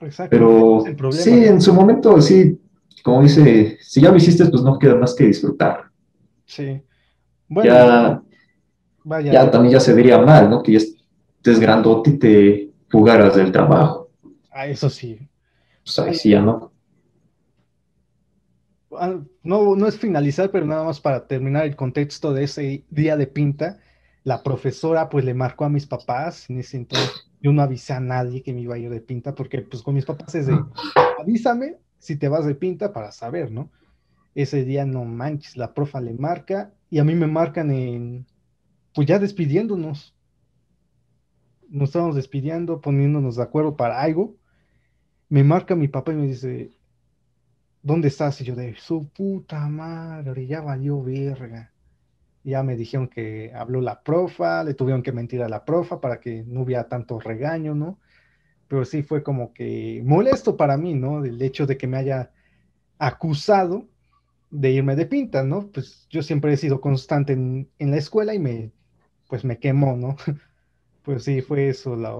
Exacto. 0.00 0.30
Pero 0.30 1.12
sí, 1.12 1.44
en 1.44 1.60
su 1.60 1.74
momento, 1.74 2.20
sí, 2.22 2.58
como 3.02 3.22
dice, 3.22 3.78
si 3.82 4.00
ya 4.00 4.10
lo 4.10 4.16
hiciste, 4.16 4.46
pues 4.46 4.62
no 4.62 4.78
queda 4.78 4.94
más 4.94 5.14
que 5.14 5.26
disfrutar. 5.26 5.90
Sí. 6.46 6.80
Bueno, 7.48 7.70
ya, 7.70 8.22
vaya. 9.10 9.32
ya 9.32 9.50
también 9.50 9.74
ya 9.74 9.80
se 9.80 9.92
vería 9.92 10.18
mal, 10.18 10.48
¿no? 10.48 10.62
Que 10.62 10.72
ya 10.72 10.78
estés 10.78 11.60
grandote 11.60 12.10
y 12.10 12.18
te 12.18 12.70
fugaras 12.88 13.36
del 13.36 13.52
trabajo. 13.52 14.10
Ah, 14.50 14.66
eso 14.66 14.88
sí. 14.88 15.18
Pues 15.84 15.98
ahí 15.98 16.14
sí 16.14 16.30
ya 16.30 16.40
no. 16.40 16.72
No, 19.42 19.76
no 19.76 19.86
es 19.86 19.98
finalizar, 19.98 20.50
pero 20.50 20.66
nada 20.66 20.84
más 20.84 21.00
para 21.00 21.26
terminar 21.26 21.64
el 21.64 21.76
contexto 21.76 22.34
de 22.34 22.44
ese 22.44 22.84
día 22.90 23.16
de 23.16 23.26
pinta, 23.26 23.78
la 24.24 24.42
profesora 24.42 25.08
pues 25.08 25.24
le 25.24 25.32
marcó 25.32 25.64
a 25.64 25.70
mis 25.70 25.86
papás 25.86 26.50
en 26.50 26.58
ese 26.58 26.76
entonces. 26.76 27.26
Yo 27.40 27.52
no 27.52 27.62
avisé 27.62 27.94
a 27.94 28.00
nadie 28.00 28.42
que 28.42 28.52
me 28.52 28.60
iba 28.60 28.74
a 28.74 28.78
ir 28.78 28.90
de 28.90 29.00
pinta, 29.00 29.34
porque 29.34 29.62
pues 29.62 29.82
con 29.82 29.94
mis 29.94 30.04
papás 30.04 30.34
es 30.34 30.46
de, 30.46 30.58
avísame 31.18 31.78
si 31.98 32.16
te 32.16 32.28
vas 32.28 32.44
de 32.44 32.54
pinta 32.54 32.92
para 32.92 33.12
saber, 33.12 33.50
¿no? 33.50 33.70
Ese 34.34 34.64
día 34.64 34.84
no 34.84 35.04
manches, 35.04 35.56
la 35.56 35.72
profa 35.72 36.00
le 36.00 36.12
marca 36.14 36.72
y 36.90 36.98
a 36.98 37.04
mí 37.04 37.14
me 37.14 37.26
marcan 37.26 37.70
en, 37.70 38.26
pues 38.94 39.06
ya 39.06 39.18
despidiéndonos. 39.18 40.14
Nos 41.68 41.90
estábamos 41.90 42.16
despidiendo, 42.16 42.80
poniéndonos 42.80 43.36
de 43.36 43.42
acuerdo 43.42 43.76
para 43.76 44.00
algo. 44.00 44.36
Me 45.28 45.44
marca 45.44 45.76
mi 45.76 45.88
papá 45.88 46.12
y 46.12 46.16
me 46.16 46.26
dice, 46.26 46.72
¿dónde 47.82 48.08
estás? 48.08 48.40
Y 48.40 48.44
yo 48.44 48.56
de 48.56 48.74
su 48.76 49.08
puta 49.08 49.68
madre, 49.68 50.46
ya 50.46 50.60
valió 50.60 51.02
verga. 51.02 51.72
Ya 52.42 52.62
me 52.62 52.76
dijeron 52.76 53.08
que 53.08 53.52
habló 53.54 53.80
la 53.80 54.02
profa, 54.02 54.64
le 54.64 54.74
tuvieron 54.74 55.02
que 55.02 55.12
mentir 55.12 55.42
a 55.42 55.48
la 55.48 55.64
profa 55.64 56.00
para 56.00 56.20
que 56.20 56.42
no 56.46 56.62
hubiera 56.62 56.88
tanto 56.88 57.20
regaño, 57.20 57.74
¿no? 57.74 57.98
Pero 58.66 58.84
sí 58.84 59.02
fue 59.02 59.22
como 59.22 59.52
que 59.52 60.02
molesto 60.04 60.56
para 60.56 60.76
mí, 60.76 60.94
¿no? 60.94 61.24
El 61.24 61.40
hecho 61.42 61.66
de 61.66 61.76
que 61.76 61.86
me 61.86 61.98
haya 61.98 62.32
acusado 62.98 63.88
de 64.50 64.72
irme 64.72 64.96
de 64.96 65.06
pinta, 65.06 65.44
¿no? 65.44 65.68
Pues 65.68 66.06
yo 66.10 66.22
siempre 66.22 66.52
he 66.52 66.56
sido 66.56 66.80
constante 66.80 67.32
en, 67.32 67.68
la 67.78 67.96
escuela 67.96 68.34
y 68.34 68.38
me, 68.38 68.72
pues 69.30 69.44
me 69.44 69.58
quemó, 69.58 69.96
¿no? 69.96 70.16
Pues 71.02 71.24
sí, 71.24 71.40
fue 71.40 71.70
eso 71.70 71.96
la... 71.96 72.10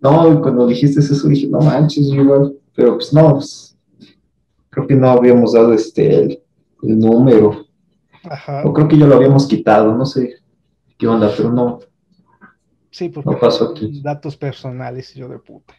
No, 0.00 0.40
cuando 0.40 0.66
dijiste 0.66 1.00
eso 1.00 1.28
dije, 1.28 1.46
no 1.48 1.60
manches, 1.60 2.06
igual, 2.06 2.56
pero 2.74 2.94
pues 2.94 3.12
no, 3.12 3.34
pues, 3.34 3.78
creo 4.70 4.86
que 4.86 4.94
no 4.94 5.10
habíamos 5.10 5.52
dado 5.52 5.74
este 5.74 6.16
el, 6.16 6.42
número. 6.80 7.66
Ajá. 8.24 8.62
O 8.64 8.72
creo 8.72 8.88
que 8.88 8.96
ya 8.96 9.06
lo 9.06 9.16
habíamos 9.16 9.46
quitado, 9.46 9.94
no 9.94 10.06
sé 10.06 10.36
qué 10.96 11.06
onda, 11.06 11.30
pero 11.36 11.52
no. 11.52 11.80
Sí, 12.90 13.10
porque 13.10 13.30
no 13.30 13.38
pasó 13.38 13.72
aquí. 13.72 14.00
datos 14.02 14.38
personales, 14.38 15.12
yo 15.14 15.28
de 15.28 15.38
puta. 15.38 15.74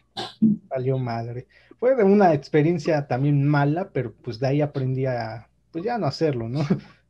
Salió 0.68 0.96
madre. 0.96 1.48
Fue 1.80 1.96
de 1.96 2.04
una 2.04 2.34
experiencia 2.34 3.08
también 3.08 3.44
mala, 3.46 3.90
pero 3.92 4.12
pues 4.22 4.38
de 4.38 4.46
ahí 4.46 4.60
aprendí 4.60 5.06
a, 5.06 5.48
pues 5.72 5.84
ya 5.84 5.98
no 5.98 6.06
hacerlo, 6.06 6.48
¿no? 6.48 6.60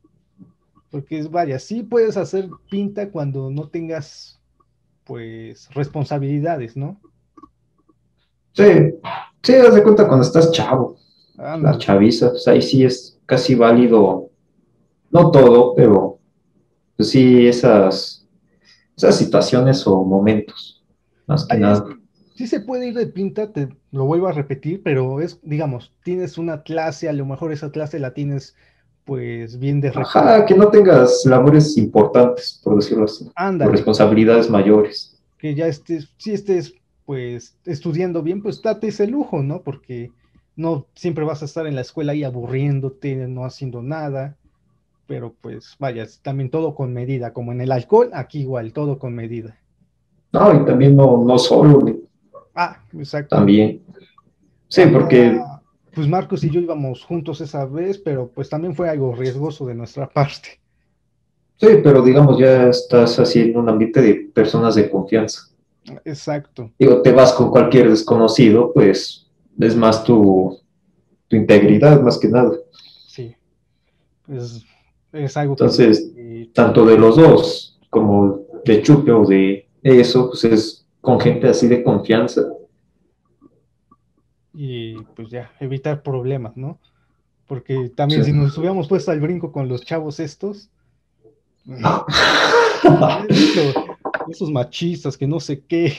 Porque 0.93 1.17
es, 1.17 1.31
vaya, 1.31 1.57
sí 1.57 1.81
puedes 1.81 2.17
hacer 2.17 2.47
pinta 2.69 3.09
cuando 3.09 3.49
no 3.49 3.67
tengas, 3.67 4.39
pues, 5.05 5.67
responsabilidades, 5.73 6.77
¿no? 6.77 7.01
Sí, 8.51 8.93
sí, 9.41 9.53
haz 9.55 9.73
de 9.73 9.81
cuenta 9.81 10.07
cuando 10.07 10.23
estás 10.23 10.51
chavo. 10.51 10.99
La 11.35 11.79
chaviza, 11.79 12.29
pues 12.29 12.47
ahí 12.47 12.61
sí 12.61 12.85
es 12.85 13.19
casi 13.25 13.55
válido, 13.55 14.29
no 15.09 15.31
todo, 15.31 15.73
pero 15.73 16.19
pues 16.95 17.09
sí, 17.09 17.47
esas, 17.47 18.27
esas 18.95 19.15
situaciones 19.15 19.87
o 19.87 20.03
momentos, 20.03 20.85
más 21.25 21.47
que 21.47 21.57
nada. 21.57 21.87
sí 22.35 22.45
se 22.45 22.59
puede 22.59 22.89
ir 22.89 22.93
de 22.93 23.07
pinta, 23.07 23.51
te 23.51 23.67
lo 23.89 24.05
vuelvo 24.05 24.27
a 24.27 24.31
repetir, 24.31 24.83
pero 24.83 25.21
es, 25.21 25.39
digamos, 25.41 25.91
tienes 26.03 26.37
una 26.37 26.61
clase, 26.61 27.09
a 27.09 27.13
lo 27.13 27.25
mejor 27.25 27.51
esa 27.51 27.71
clase 27.71 27.97
la 27.97 28.13
tienes 28.13 28.55
pues 29.05 29.59
bien 29.59 29.81
de 29.81 29.89
Ajá, 29.89 30.45
que 30.45 30.55
no 30.55 30.69
tengas 30.69 31.25
labores 31.25 31.77
importantes, 31.77 32.59
por 32.63 32.75
decirlo 32.75 33.05
así. 33.05 33.29
responsabilidades 33.59 34.49
mayores. 34.49 35.19
Que 35.37 35.55
ya 35.55 35.67
estés, 35.67 36.09
si 36.17 36.33
estés 36.33 36.73
pues 37.05 37.57
estudiando 37.65 38.21
bien, 38.23 38.41
pues 38.41 38.61
date 38.61 38.87
ese 38.87 39.07
lujo, 39.07 39.43
¿no? 39.43 39.61
Porque 39.61 40.11
no 40.55 40.85
siempre 40.95 41.25
vas 41.25 41.41
a 41.41 41.45
estar 41.45 41.67
en 41.67 41.75
la 41.75 41.81
escuela 41.81 42.13
ahí 42.13 42.23
aburriéndote, 42.23 43.15
no 43.27 43.43
haciendo 43.43 43.81
nada, 43.81 44.37
pero 45.05 45.35
pues 45.41 45.75
vaya, 45.79 46.07
también 46.21 46.49
todo 46.49 46.75
con 46.75 46.93
medida, 46.93 47.33
como 47.33 47.51
en 47.51 47.61
el 47.61 47.71
alcohol, 47.71 48.09
aquí 48.13 48.41
igual, 48.41 48.71
todo 48.71 48.99
con 48.99 49.13
medida. 49.13 49.57
No, 50.31 50.53
y 50.61 50.65
también 50.65 50.95
no, 50.95 51.23
no 51.23 51.37
solo. 51.37 51.85
Ah, 52.55 52.81
exacto. 52.97 53.35
También. 53.35 53.81
Sí, 54.67 54.83
porque... 54.91 55.39
pues 55.93 56.07
Marcos 56.07 56.43
y 56.43 56.49
yo 56.49 56.59
íbamos 56.59 57.03
juntos 57.03 57.41
esa 57.41 57.65
vez, 57.65 57.97
pero 57.99 58.27
pues 58.33 58.49
también 58.49 58.75
fue 58.75 58.89
algo 58.89 59.13
riesgoso 59.15 59.65
de 59.65 59.75
nuestra 59.75 60.09
parte. 60.09 60.59
Sí, 61.57 61.67
pero 61.83 62.01
digamos, 62.01 62.39
ya 62.39 62.69
estás 62.69 63.19
así 63.19 63.41
en 63.41 63.57
un 63.57 63.69
ambiente 63.69 64.01
de 64.01 64.15
personas 64.33 64.75
de 64.75 64.89
confianza. 64.89 65.49
Exacto. 66.03 66.71
Digo, 66.79 67.01
te 67.01 67.11
vas 67.11 67.33
con 67.33 67.51
cualquier 67.51 67.89
desconocido, 67.89 68.71
pues 68.73 69.27
es 69.59 69.75
más 69.75 70.03
tu, 70.03 70.59
integridad, 71.29 72.01
más 72.01 72.17
que 72.19 72.27
nada. 72.27 72.51
Sí, 73.07 73.35
es, 74.27 74.63
es 75.11 75.37
algo 75.37 75.53
Entonces, 75.53 76.11
tanto 76.53 76.85
de 76.85 76.97
los 76.97 77.15
dos, 77.15 77.79
como 77.89 78.41
de 78.65 78.81
Chupe 78.81 79.11
o 79.11 79.25
de 79.25 79.67
eso, 79.81 80.29
pues 80.29 80.43
es 80.43 80.85
con 81.01 81.19
gente 81.19 81.47
así 81.47 81.67
de 81.67 81.83
confianza. 81.83 82.43
Y 84.53 85.01
pues 85.15 85.29
ya, 85.29 85.51
evitar 85.59 86.03
problemas, 86.03 86.55
¿no? 86.55 86.79
Porque 87.47 87.89
también 87.95 88.23
si 88.23 88.31
nos 88.31 88.57
hubiéramos 88.57 88.87
puesto 88.87 89.11
al 89.11 89.19
brinco 89.19 89.51
con 89.51 89.67
los 89.67 89.83
chavos 89.83 90.19
estos, 90.19 90.69
esos 94.29 94.51
machistas 94.51 95.17
que 95.17 95.27
no 95.27 95.39
sé 95.39 95.61
qué. 95.67 95.93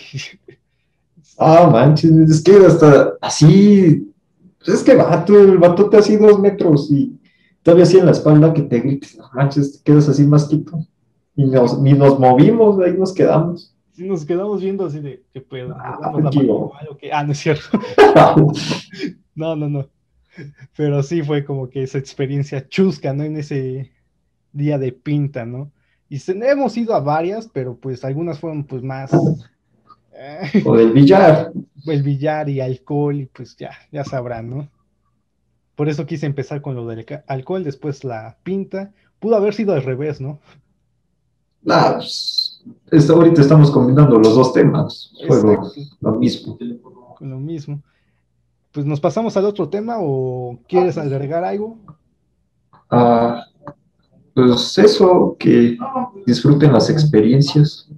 Ah, 1.39 1.69
manches, 1.71 2.13
es 2.13 2.43
que 2.43 2.55
hasta 2.65 3.15
así, 3.21 4.13
es 4.67 4.83
que 4.83 4.95
vato, 4.95 5.39
el 5.39 5.59
batote 5.59 5.97
así 5.97 6.17
dos 6.17 6.39
metros 6.39 6.91
y 6.91 7.19
todavía 7.63 7.85
así 7.85 7.99
en 7.99 8.07
la 8.07 8.13
espalda 8.13 8.55
que 8.55 8.63
te 8.63 8.81
grites, 8.81 9.17
no 9.17 9.29
manches, 9.35 9.73
te 9.73 9.83
quedas 9.83 10.09
así 10.09 10.25
más 10.27 10.45
quito. 10.47 10.87
Y 11.37 11.45
nos, 11.45 11.81
ni 11.81 11.93
nos 11.93 12.21
movimos, 12.21 12.79
ahí 12.81 12.97
nos 12.97 13.13
quedamos. 13.13 13.74
Sí, 13.95 14.05
nos 14.07 14.25
quedamos 14.25 14.61
viendo 14.61 14.87
así 14.87 15.01
de, 15.01 15.23
¿qué 15.33 15.41
pedo? 15.41 15.77
Ah, 15.79 15.99
ah, 17.13 17.25
no 17.25 17.33
es 17.33 17.39
cierto. 17.39 17.79
no, 19.35 19.55
no, 19.55 19.69
no. 19.69 19.89
Pero 20.77 21.03
sí 21.03 21.23
fue 21.23 21.45
como 21.45 21.69
que 21.69 21.85
esa 21.85 21.99
experiencia 21.99 22.69
chusca, 22.69 23.13
¿no? 23.13 23.23
En 23.23 23.37
ese 23.37 23.93
día 24.53 24.79
de 24.79 24.91
pinta, 24.91 25.45
¿no? 25.45 25.71
Y 26.09 26.21
hemos 26.29 26.77
ido 26.77 26.95
a 26.95 27.01
varias, 27.01 27.49
pero 27.49 27.77
pues 27.77 28.05
algunas 28.05 28.39
fueron 28.39 28.65
pues 28.65 28.83
más 28.83 29.13
o 30.65 30.77
del 30.77 30.93
billar. 30.93 31.53
El 31.87 32.03
billar 32.03 32.49
y 32.49 32.61
alcohol, 32.61 33.21
y 33.21 33.27
pues 33.27 33.57
ya, 33.57 33.73
ya 33.93 34.05
sabrán, 34.05 34.51
¿no? 34.51 34.69
Por 35.75 35.89
eso 35.89 36.07
quise 36.07 36.27
empezar 36.27 36.63
con 36.63 36.75
lo 36.75 36.87
del 36.87 37.05
alcohol, 37.27 37.65
después 37.65 38.05
la 38.05 38.39
pinta. 38.43 38.93
Pudo 39.19 39.37
haber 39.37 39.55
sido 39.55 39.75
al 39.75 39.83
revés, 39.83 40.21
¿no? 40.21 40.41
Ah, 41.69 41.95
pues, 41.97 42.44
ahorita 43.09 43.41
estamos 43.41 43.71
combinando 43.71 44.19
los 44.19 44.35
dos 44.35 44.53
temas. 44.53 45.13
Lo, 46.01 46.13
mismo. 46.13 46.59
Con 47.19 47.31
lo 47.31 47.39
mismo. 47.39 47.83
Pues 48.73 48.87
nos 48.87 49.01
pasamos 49.01 49.37
al 49.37 49.45
otro 49.45 49.69
tema 49.69 49.97
o 50.01 50.59
quieres 50.69 50.99
agregar 50.99 51.45
algo? 51.45 51.79
Ah, 52.91 53.45
pues 54.35 54.79
eso, 54.79 55.37
que 55.39 55.79
disfruten 56.27 56.73
las 56.73 56.91
experiencias 56.91 57.89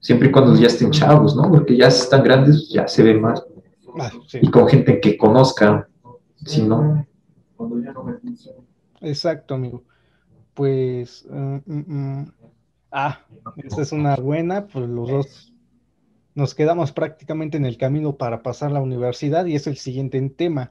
siempre 0.00 0.28
y 0.28 0.32
cuando 0.32 0.54
ya 0.54 0.66
estén 0.66 0.90
chavos, 0.90 1.34
¿no? 1.34 1.50
Porque 1.50 1.76
ya 1.76 1.88
están 1.88 2.22
grandes, 2.22 2.68
ya 2.68 2.86
se 2.86 3.02
ven 3.02 3.20
más. 3.20 3.44
Ah, 3.98 4.10
y 4.40 4.50
con 4.50 4.68
gente 4.68 5.00
que 5.00 5.16
conozca, 5.16 5.88
si 6.44 6.62
no. 6.62 7.06
Exacto, 9.00 9.54
amigo. 9.54 9.82
Pues, 10.54 11.26
mm, 11.30 11.56
mm, 11.66 11.84
mm. 11.86 12.32
Ah, 12.90 13.20
esa 13.56 13.82
es 13.82 13.92
una 13.92 14.16
buena, 14.16 14.66
pues 14.66 14.88
los 14.88 15.08
dos 15.08 15.52
nos 16.34 16.54
quedamos 16.54 16.92
prácticamente 16.92 17.56
en 17.56 17.64
el 17.64 17.76
camino 17.76 18.16
para 18.16 18.42
pasar 18.42 18.70
la 18.70 18.80
universidad 18.80 19.44
y 19.46 19.56
es 19.56 19.66
el 19.66 19.76
siguiente 19.76 20.20
tema, 20.30 20.70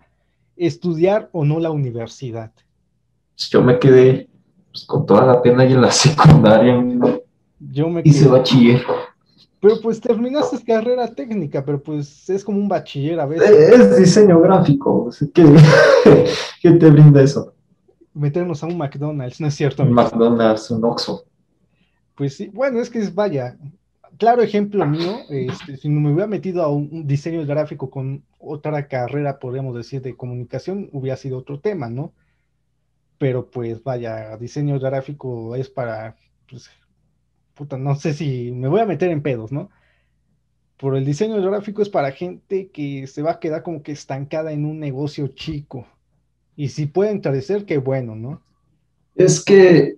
estudiar 0.56 1.30
o 1.34 1.44
no 1.44 1.60
la 1.60 1.72
universidad. 1.72 2.52
Yo 3.36 3.62
me 3.62 3.78
quedé 3.78 4.30
pues, 4.72 4.86
con 4.86 5.06
toda 5.06 5.26
la 5.26 5.42
pena 5.42 5.64
ahí 5.64 5.74
en 5.74 5.82
la 5.82 5.92
secundaria. 5.92 6.82
Yo 7.60 7.90
me 7.90 8.02
hice 8.06 8.28
bachiller. 8.28 8.82
Pero 9.60 9.82
pues 9.82 10.00
terminaste 10.00 10.64
carrera 10.64 11.08
técnica, 11.14 11.66
pero 11.66 11.82
pues 11.82 12.30
es 12.30 12.44
como 12.44 12.60
un 12.60 12.68
bachiller 12.70 13.20
a 13.20 13.26
veces. 13.26 13.50
Es 13.50 13.98
diseño 13.98 14.40
gráfico. 14.40 15.10
¿Qué, 15.34 16.72
te 16.72 16.90
brinda 16.90 17.22
eso? 17.22 17.54
Meternos 18.14 18.64
a 18.64 18.68
un 18.68 18.78
McDonald's, 18.78 19.42
¿no 19.42 19.48
es 19.48 19.56
cierto? 19.56 19.84
Un 19.84 19.94
McDonald's, 19.94 20.72
un 20.72 20.86
Oxxo. 20.86 21.26
Pues 22.18 22.36
sí, 22.36 22.50
bueno, 22.52 22.82
es 22.82 22.90
que 22.90 22.98
es, 22.98 23.14
vaya, 23.14 23.60
claro 24.18 24.42
ejemplo 24.42 24.88
mío, 24.88 25.20
este, 25.30 25.78
si 25.78 25.88
no 25.88 26.02
me 26.02 26.12
hubiera 26.12 26.26
metido 26.26 26.64
a 26.64 26.68
un, 26.68 27.06
diseño 27.06 27.46
gráfico 27.46 27.92
con 27.92 28.24
otra 28.40 28.88
carrera, 28.88 29.38
podríamos 29.38 29.76
decir, 29.76 30.02
de 30.02 30.18
comunicación, 30.18 30.90
hubiera 30.94 31.16
sido 31.16 31.38
otro 31.38 31.60
tema, 31.60 31.90
¿no? 31.92 32.14
Pero 33.20 33.52
pues 33.52 33.84
vaya, 33.84 34.36
diseño 34.38 34.80
gráfico 34.80 35.56
es 35.56 35.70
para, 35.70 36.16
pues, 36.50 36.72
puta, 37.54 37.78
no 37.78 37.94
sé 37.94 38.16
si 38.16 38.52
me 38.52 38.68
voy 38.68 38.82
a 38.82 38.88
meter 38.88 39.12
en 39.12 39.22
pedos, 39.22 39.52
¿no? 39.52 39.70
Por 40.78 40.98
el 40.98 41.06
diseño 41.06 41.40
gráfico 41.40 41.84
es 41.84 41.90
para 41.90 42.12
gente 42.12 42.72
que 42.72 43.06
se 43.06 43.22
va 43.22 43.34
a 43.34 43.40
quedar 43.40 43.62
como 43.62 43.84
que 43.84 43.92
estancada 43.92 44.52
en 44.54 44.66
un 44.66 44.80
negocio 44.80 45.28
chico. 45.28 45.86
Y 46.56 46.70
si 46.70 46.88
puede 46.88 47.12
encarecer, 47.12 47.66
qué 47.66 47.78
bueno, 47.78 48.16
¿no? 48.16 48.42
Es 49.14 49.46
que, 49.46 49.98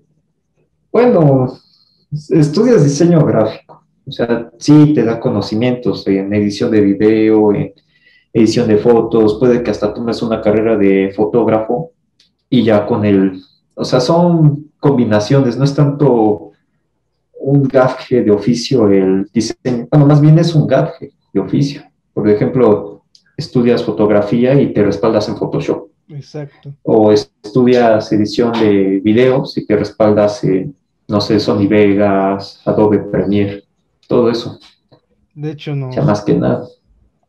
bueno, 0.91 1.57
estudias 2.11 2.83
diseño 2.83 3.23
gráfico. 3.25 3.83
O 4.07 4.11
sea, 4.11 4.49
sí 4.57 4.93
te 4.93 5.03
da 5.03 5.19
conocimientos 5.19 6.05
en 6.07 6.33
edición 6.33 6.71
de 6.71 6.81
video, 6.81 7.53
en 7.53 7.73
edición 8.33 8.67
de 8.67 8.77
fotos, 8.77 9.37
puede 9.39 9.61
que 9.63 9.71
hasta 9.71 9.93
tomes 9.93 10.21
una 10.21 10.41
carrera 10.41 10.77
de 10.77 11.11
fotógrafo 11.15 11.91
y 12.49 12.63
ya 12.63 12.85
con 12.85 13.05
el, 13.05 13.41
o 13.75 13.85
sea, 13.85 13.99
son 13.99 14.71
combinaciones, 14.79 15.57
no 15.57 15.63
es 15.63 15.75
tanto 15.75 16.51
un 17.39 17.63
gaje 17.63 18.23
de 18.23 18.31
oficio 18.31 18.87
el 18.87 19.29
diseño, 19.31 19.87
bueno, 19.91 20.05
más 20.05 20.21
bien 20.21 20.37
es 20.39 20.55
un 20.55 20.67
gaje 20.67 21.11
de 21.33 21.39
oficio. 21.39 21.83
Por 22.13 22.27
ejemplo, 22.27 23.03
estudias 23.37 23.83
fotografía 23.83 24.59
y 24.59 24.73
te 24.73 24.83
respaldas 24.83 25.29
en 25.29 25.37
Photoshop. 25.37 25.89
Exacto. 26.09 26.73
O 26.83 27.11
estudias 27.11 28.11
edición 28.11 28.53
de 28.53 28.99
videos 29.03 29.57
y 29.57 29.65
te 29.65 29.75
respaldas 29.75 30.43
en, 30.43 30.75
no 31.09 31.19
sé, 31.19 31.39
Sony 31.39 31.67
Vegas, 31.67 32.61
Adobe 32.65 32.99
Premiere, 32.99 33.63
todo 34.07 34.29
eso. 34.29 34.59
De 35.33 35.51
hecho, 35.51 35.75
no. 35.75 35.91
Ya 35.91 36.03
más 36.03 36.21
que 36.21 36.35
nada. 36.35 36.67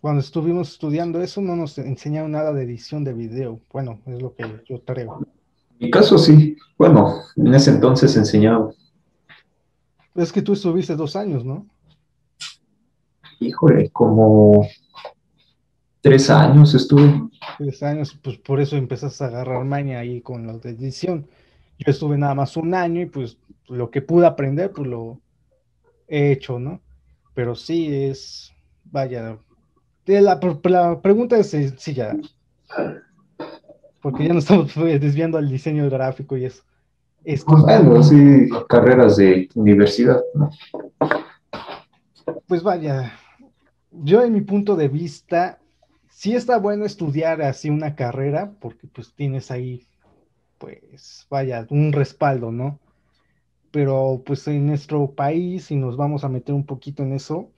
Cuando 0.03 0.21
estuvimos 0.21 0.71
estudiando 0.71 1.21
eso, 1.23 1.41
no 1.41 1.57
nos 1.57 1.79
enseñaron 1.79 2.33
nada 2.33 2.53
de 2.53 2.63
edición 2.63 3.05
de 3.05 3.15
video. 3.15 3.59
Bueno, 3.73 4.01
es 4.07 4.21
lo 4.21 4.35
que 4.35 4.45
yo 4.69 4.85
creo. 4.85 5.21
En 5.23 5.87
mi 5.87 5.91
caso, 5.91 6.19
sí. 6.19 6.57
Bueno, 6.77 7.23
en 7.37 7.55
ese 7.55 7.71
entonces 7.71 8.15
enseñaba. 8.17 8.71
Es 10.15 10.31
que 10.31 10.43
tú 10.43 10.53
estuviste 10.53 10.95
dos 10.95 11.17
años, 11.17 11.45
¿no? 11.45 11.67
Híjole, 13.41 13.89
como 13.91 14.67
tres 16.03 16.29
años 16.29 16.75
estuve. 16.75 17.31
Tres 17.57 17.83
años, 17.83 18.19
pues 18.23 18.37
por 18.37 18.61
eso 18.61 18.77
empezaste 18.77 19.25
a 19.25 19.29
agarrar 19.29 19.65
maña 19.65 20.01
ahí 20.01 20.21
con 20.21 20.47
la 20.47 20.53
edición. 20.53 21.27
Yo 21.79 21.91
estuve 21.91 22.19
nada 22.19 22.35
más 22.35 22.59
un 22.59 22.75
año 22.75 23.01
y 23.01 23.07
pues 23.07 23.39
lo 23.71 23.91
que 23.91 24.03
pude 24.03 24.27
aprender, 24.27 24.73
pues 24.73 24.89
lo 24.89 25.21
he 26.09 26.33
hecho, 26.33 26.59
¿no? 26.59 26.81
Pero 27.35 27.55
sí 27.55 27.89
es, 27.95 28.53
vaya, 28.85 29.39
la, 30.05 30.41
la 30.65 31.01
pregunta 31.01 31.39
es 31.39 31.51
sencilla, 31.51 32.17
porque 34.03 34.27
ya 34.27 34.35
nos 34.35 34.45
estamos 34.45 34.75
desviando 35.01 35.39
al 35.39 35.49
diseño 35.49 35.89
gráfico 35.89 36.37
y 36.37 36.47
eso. 36.47 36.63
Es 37.23 37.45
bueno, 37.45 38.03
sí, 38.03 38.49
carreras 38.69 39.19
de 39.19 39.49
universidad, 39.55 40.21
¿no? 40.35 40.51
Pues 42.47 42.63
vaya, 42.63 43.13
yo 43.91 44.23
en 44.23 44.33
mi 44.33 44.41
punto 44.41 44.75
de 44.75 44.89
vista, 44.89 45.59
sí 46.09 46.35
está 46.35 46.59
bueno 46.59 46.87
estudiar 46.87 47.43
así 47.43 47.69
una 47.69 47.95
carrera, 47.95 48.53
porque 48.59 48.89
pues 48.89 49.13
tienes 49.15 49.51
ahí, 49.51 49.87
pues 50.57 51.27
vaya, 51.29 51.67
un 51.69 51.93
respaldo, 51.93 52.51
¿no? 52.51 52.81
Pero 53.71 54.23
pues 54.25 54.47
en 54.49 54.67
nuestro 54.67 55.13
país, 55.13 55.67
si 55.67 55.77
nos 55.77 55.97
vamos 55.97 56.25
a 56.25 56.29
meter 56.29 56.55
un 56.55 56.67
poquito 56.67 57.03
en 57.03 57.13
eso, 57.13 57.51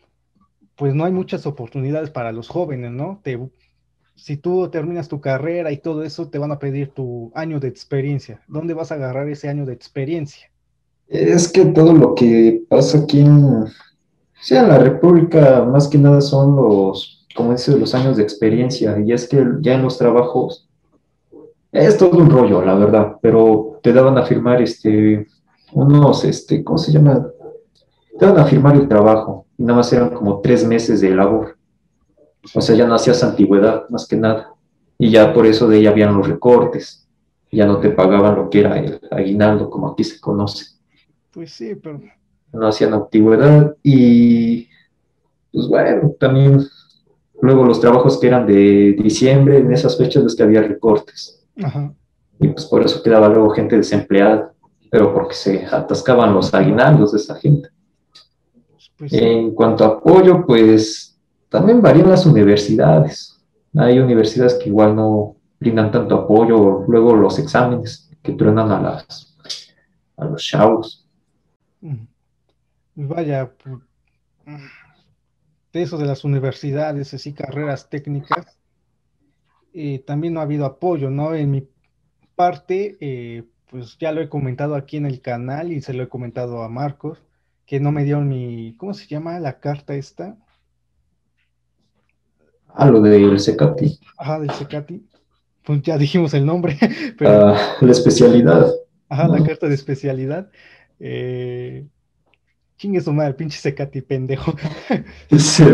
pues 0.77 0.95
no 0.95 1.05
hay 1.05 1.13
muchas 1.13 1.47
oportunidades 1.47 2.11
para 2.11 2.33
los 2.33 2.49
jóvenes, 2.49 2.91
¿no? 2.91 3.21
Te, 3.23 3.39
si 4.15 4.37
tú 4.37 4.69
terminas 4.69 5.09
tu 5.09 5.21
carrera 5.21 5.73
y 5.73 5.79
todo 5.79 6.03
eso, 6.03 6.29
te 6.29 6.39
van 6.39 6.53
a 6.53 6.59
pedir 6.59 6.91
tu 6.91 7.33
año 7.35 7.61
de 7.61 7.69
experiencia. 7.69 8.41
¿Dónde 8.47 8.75
vas 8.75 8.93
a 8.93 8.97
agarrar 8.97 9.29
ese 9.29 9.49
año 9.49 9.65
de 9.67 9.73
experiencia? 9.73 10.51
Es 11.09 11.49
que 11.49 11.67
todo 11.67 11.93
lo 11.93 12.15
que 12.15 12.63
pasa 12.69 12.99
aquí 12.99 13.21
en, 13.21 13.65
en 14.51 14.69
la 14.69 14.79
República, 14.79 15.65
más 15.65 15.89
que 15.89 15.99
nada 15.99 16.21
son 16.21 16.57
los, 16.57 17.27
como 17.35 17.53
dices, 17.53 17.79
los 17.79 17.95
años 17.95 18.17
de 18.17 18.23
experiencia. 18.23 18.99
Y 19.05 19.13
es 19.13 19.29
que 19.29 19.45
ya 19.61 19.75
en 19.75 19.83
los 19.83 19.99
trabajos 19.99 20.69
es 21.73 21.97
todo 21.97 22.19
un 22.19 22.31
rollo, 22.31 22.63
la 22.65 22.75
verdad, 22.75 23.17
pero 23.21 23.81
te 23.83 23.93
daban 23.93 24.19
a 24.19 24.25
firmar 24.25 24.63
este, 24.63 25.27
unos, 25.73 26.25
este, 26.25 26.63
¿cómo 26.63 26.79
se 26.79 26.93
llama? 26.93 27.27
Te 28.19 28.27
daban 28.27 28.41
a 28.41 28.47
firmar 28.47 28.77
el 28.77 28.89
trabajo 28.89 29.47
y 29.57 29.63
nada 29.63 29.79
más 29.79 29.93
eran 29.93 30.11
como 30.11 30.41
tres 30.41 30.67
meses 30.67 31.01
de 31.01 31.11
labor. 31.15 31.57
O 32.55 32.61
sea, 32.61 32.75
ya 32.75 32.87
no 32.87 32.95
hacías 32.95 33.23
antigüedad, 33.23 33.89
más 33.89 34.07
que 34.07 34.17
nada. 34.17 34.53
Y 34.99 35.11
ya 35.11 35.33
por 35.33 35.47
eso 35.47 35.69
de 35.69 35.79
ahí 35.79 35.87
habían 35.87 36.17
los 36.17 36.29
recortes. 36.29 37.09
Ya 37.51 37.67
no 37.67 37.79
te 37.79 37.91
pagaban 37.91 38.37
lo 38.37 38.49
que 38.49 38.61
era 38.61 38.79
el 38.79 39.01
aguinaldo, 39.11 39.69
como 39.69 39.89
aquí 39.89 40.05
se 40.05 40.21
conoce. 40.21 40.67
Pues 41.33 41.53
sí, 41.53 41.75
pero... 41.75 42.01
No 42.53 42.67
hacían 42.67 42.93
antigüedad 42.93 43.77
y, 43.83 44.69
pues 45.53 45.69
bueno, 45.69 46.15
también 46.21 46.61
luego 47.41 47.65
los 47.65 47.81
trabajos 47.81 48.21
que 48.21 48.27
eran 48.27 48.47
de 48.47 48.93
diciembre, 48.93 49.59
en 49.59 49.73
esas 49.73 49.97
fechas 49.97 50.25
es 50.25 50.37
que 50.37 50.43
había 50.43 50.63
recortes. 50.63 51.43
Y 52.39 52.49
pues 52.49 52.67
por 52.67 52.83
eso 52.83 53.03
quedaba 53.03 53.29
luego 53.29 53.51
gente 53.51 53.77
desempleada, 53.77 54.53
pero 54.93 55.15
porque 55.15 55.35
se 55.35 55.65
atascaban 55.65 56.35
los 56.35 56.53
aguinaldos 56.53 57.13
de 57.13 57.19
esa 57.19 57.35
gente. 57.37 57.71
Pues 58.99 59.11
en 59.15 59.55
cuanto 59.55 59.85
a 59.85 59.87
apoyo, 59.87 60.45
pues 60.45 61.19
también 61.49 61.81
varían 61.81 62.11
las 62.11 62.27
universidades. 62.27 63.43
Hay 63.75 63.99
universidades 63.99 64.53
que 64.53 64.69
igual 64.69 64.95
no 64.95 65.37
brindan 65.59 65.91
tanto 65.91 66.15
apoyo, 66.15 66.85
luego 66.87 67.17
los 67.17 67.39
exámenes 67.39 68.11
que 68.23 68.33
truenan 68.33 68.71
a, 68.71 68.83
las, 68.83 69.35
a 70.19 70.27
los 70.27 70.45
chavos. 70.45 71.09
Vaya, 72.95 73.51
de 75.73 75.83
eso 75.83 75.97
de 75.97 76.05
las 76.05 76.23
universidades, 76.23 77.15
así 77.15 77.33
carreras 77.33 77.89
técnicas, 77.89 78.59
eh, 79.73 80.01
también 80.07 80.35
no 80.35 80.41
ha 80.41 80.43
habido 80.43 80.67
apoyo, 80.67 81.09
¿no? 81.09 81.35
En 81.35 81.51
mi 81.51 81.67
parte, 82.37 82.99
eh, 83.01 83.45
pues 83.73 83.97
ya 83.99 84.13
lo 84.13 84.21
he 84.21 84.29
comentado 84.29 84.75
aquí 84.75 84.99
en 84.99 85.07
el 85.07 85.23
canal 85.23 85.73
y 85.73 85.81
se 85.81 85.95
lo 85.95 86.03
he 86.03 86.09
comentado 86.09 86.63
a 86.63 86.69
Marcos 86.69 87.23
que 87.65 87.81
no 87.81 87.91
me 87.91 88.05
dieron 88.05 88.29
mi, 88.29 88.77
¿cómo 88.77 88.93
se 88.93 89.07
llama 89.07 89.41
la 89.41 89.61
carta 89.61 89.95
esta? 89.95 90.37
Ah, 92.69 92.91
lo 92.91 93.01
del 93.01 93.41
Secati. 93.41 93.99
Ajá, 94.19 94.41
del 94.41 94.51
Secati. 94.51 95.03
Pues 95.65 95.81
ya 95.81 95.97
dijimos 95.97 96.35
el 96.35 96.45
nombre. 96.45 96.79
Pero... 97.19 97.49
Ah, 97.49 97.77
la 97.81 97.93
especialidad. 97.93 98.71
Ajá, 99.09 99.27
la 99.27 99.43
carta 99.43 99.69
de 99.69 99.75
especialidad. 99.75 100.51
Eh... 101.01 101.87
Chingue 102.77 103.01
su 103.01 103.13
madre, 103.13 103.33
pinche 103.33 103.59
Secati, 103.59 104.03
pendejo. 104.03 104.55
Sí. 105.39 105.65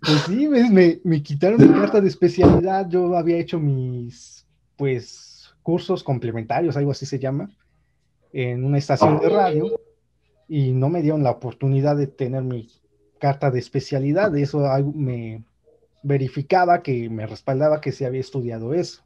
Pues 0.00 0.20
sí, 0.26 0.48
me, 0.48 1.00
me 1.04 1.22
quitaron 1.22 1.60
mi 1.60 1.78
carta 1.78 2.00
de 2.00 2.08
especialidad. 2.08 2.88
Yo 2.88 3.16
había 3.16 3.38
hecho 3.38 3.60
mis, 3.60 4.44
pues, 4.76 5.27
cursos 5.68 6.02
complementarios, 6.02 6.78
algo 6.78 6.92
así 6.92 7.04
se 7.04 7.18
llama, 7.18 7.50
en 8.32 8.64
una 8.64 8.78
estación 8.78 9.20
de 9.20 9.28
radio 9.28 9.78
y 10.48 10.72
no 10.72 10.88
me 10.88 11.02
dieron 11.02 11.22
la 11.22 11.32
oportunidad 11.32 11.94
de 11.94 12.06
tener 12.06 12.42
mi 12.42 12.70
carta 13.20 13.50
de 13.50 13.58
especialidad. 13.58 14.34
Eso 14.34 14.62
me 14.94 15.44
verificaba 16.02 16.82
que 16.82 17.10
me 17.10 17.26
respaldaba 17.26 17.82
que 17.82 17.92
se 17.92 18.06
había 18.06 18.22
estudiado 18.22 18.72
eso. 18.72 19.02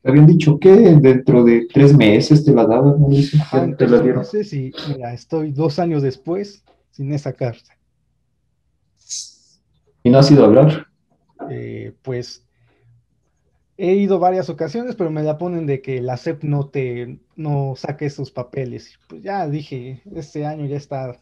Te 0.00 0.10
habían 0.10 0.28
dicho 0.28 0.60
que 0.60 0.70
dentro 0.70 1.42
de 1.42 1.66
tres 1.66 1.92
meses 1.96 2.44
te 2.44 2.52
la 2.54 2.66
daban, 2.66 3.00
¿no? 3.00 3.76
te 3.76 3.88
la 3.88 3.98
dieron. 4.00 4.20
Meses 4.20 4.52
y 4.52 4.70
mira, 4.94 5.12
estoy 5.12 5.50
dos 5.50 5.80
años 5.80 6.04
después 6.04 6.62
sin 6.92 7.12
esa 7.12 7.32
carta. 7.32 7.76
¿Y 10.04 10.08
no 10.08 10.18
has 10.18 10.30
ido 10.30 10.44
a 10.44 10.46
hablar? 10.46 10.86
Eh, 11.50 11.92
pues 12.02 12.43
he 13.76 13.94
ido 13.94 14.18
varias 14.18 14.48
ocasiones, 14.48 14.94
pero 14.96 15.10
me 15.10 15.22
la 15.22 15.38
ponen 15.38 15.66
de 15.66 15.80
que 15.82 16.00
la 16.00 16.16
CEP 16.16 16.44
no 16.44 16.68
te 16.68 17.18
no 17.36 17.74
saque 17.76 18.06
esos 18.06 18.30
papeles. 18.30 18.98
Pues 19.08 19.22
ya 19.22 19.48
dije, 19.48 20.02
este 20.14 20.46
año 20.46 20.66
ya 20.66 20.76
está 20.76 21.18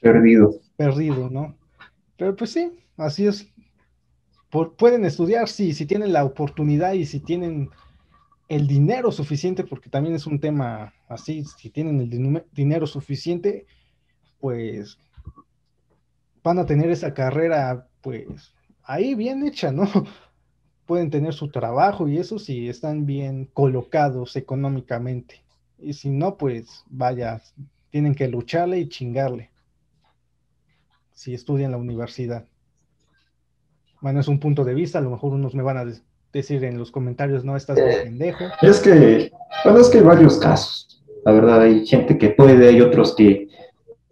perdido. 0.00 0.54
Perdido, 0.76 1.28
¿no? 1.30 1.56
Pero 2.16 2.34
pues 2.36 2.52
sí, 2.52 2.72
así 2.96 3.26
es. 3.26 3.52
pueden 4.50 5.04
estudiar, 5.04 5.48
sí, 5.48 5.74
si 5.74 5.86
tienen 5.86 6.12
la 6.12 6.24
oportunidad 6.24 6.94
y 6.94 7.04
si 7.04 7.20
tienen 7.20 7.70
el 8.48 8.66
dinero 8.66 9.12
suficiente, 9.12 9.64
porque 9.64 9.90
también 9.90 10.14
es 10.14 10.26
un 10.26 10.40
tema 10.40 10.94
así, 11.08 11.44
si 11.44 11.68
tienen 11.68 12.00
el 12.00 12.44
dinero 12.52 12.86
suficiente, 12.86 13.66
pues 14.40 14.98
van 16.42 16.58
a 16.58 16.64
tener 16.64 16.90
esa 16.90 17.12
carrera, 17.12 17.88
pues 18.00 18.54
ahí 18.84 19.14
bien 19.14 19.46
hecha, 19.46 19.70
¿no? 19.70 19.86
Pueden 20.88 21.10
tener 21.10 21.34
su 21.34 21.50
trabajo 21.50 22.08
y 22.08 22.16
eso 22.16 22.38
si 22.38 22.66
están 22.66 23.04
bien 23.04 23.50
colocados 23.52 24.34
económicamente. 24.36 25.42
Y 25.78 25.92
si 25.92 26.08
no, 26.08 26.38
pues 26.38 26.82
vaya, 26.88 27.42
tienen 27.90 28.14
que 28.14 28.26
lucharle 28.26 28.78
y 28.78 28.88
chingarle. 28.88 29.50
si 31.12 31.34
estudia 31.34 31.66
en 31.66 31.72
la 31.72 31.78
universidad. 31.78 32.46
Bueno, 34.00 34.20
es 34.20 34.28
un 34.28 34.40
punto 34.40 34.64
de 34.64 34.74
vista, 34.74 34.98
a 34.98 35.02
lo 35.02 35.10
mejor 35.10 35.34
unos 35.34 35.54
me 35.54 35.62
van 35.62 35.76
a 35.76 35.84
decir 36.32 36.64
en 36.64 36.78
los 36.78 36.90
comentarios, 36.90 37.44
no, 37.44 37.56
estás 37.56 37.76
eh, 37.76 38.00
pendejo. 38.04 38.44
Es 38.62 38.80
que, 38.80 39.30
bueno, 39.64 39.80
es 39.80 39.88
que 39.88 39.98
hay 39.98 40.04
varios 40.04 40.38
casos. 40.38 41.02
La 41.24 41.32
verdad, 41.32 41.62
hay 41.62 41.86
gente 41.86 42.16
que 42.16 42.30
puede, 42.30 42.66
hay 42.66 42.80
otros 42.80 43.14
que 43.14 43.48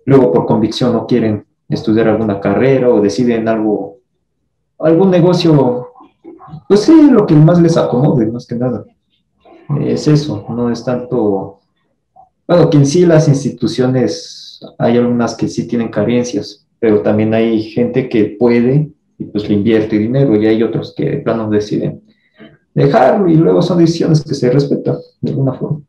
luego 0.05 0.33
por 0.33 0.45
convicción 0.47 0.93
no 0.93 1.07
quieren 1.07 1.47
estudiar 1.69 2.09
alguna 2.09 2.41
carrera 2.41 2.91
o 2.91 3.01
deciden 3.01 3.49
algo, 3.49 3.99
algún 4.79 5.11
negocio, 5.11 5.86
pues 6.69 6.81
sí, 6.81 7.11
lo 7.11 7.27
que 7.27 7.35
más 7.35 7.61
les 7.61 7.77
acomode, 7.77 8.27
más 8.27 8.47
que 8.47 8.57
nada. 8.57 8.85
Es 9.81 10.07
eso, 10.07 10.45
no 10.49 10.71
es 10.71 10.85
tanto, 10.85 11.61
bueno, 12.47 12.71
que 12.71 12.77
en 12.77 12.87
sí 12.87 13.05
las 13.05 13.29
instituciones, 13.29 14.61
hay 14.79 14.97
algunas 14.97 15.35
que 15.35 15.49
sí 15.49 15.67
tienen 15.67 15.89
carencias, 15.89 16.67
pero 16.79 17.03
también 17.03 17.35
hay 17.35 17.63
gente 17.63 18.09
que 18.09 18.37
puede 18.39 18.91
y 19.19 19.25
pues 19.25 19.49
le 19.49 19.55
invierte 19.55 19.99
dinero 19.99 20.37
y 20.37 20.47
hay 20.47 20.63
otros 20.63 20.95
que 20.97 21.05
de 21.11 21.17
plano 21.19 21.49
deciden 21.49 22.03
dejarlo 22.77 23.29
y 23.29 23.35
luego 23.35 23.63
son 23.63 23.79
decisiones 23.79 24.23
que 24.23 24.35
se 24.35 24.51
respetan 24.51 24.97
de 25.23 25.31
alguna 25.31 25.55
forma. 25.55 25.81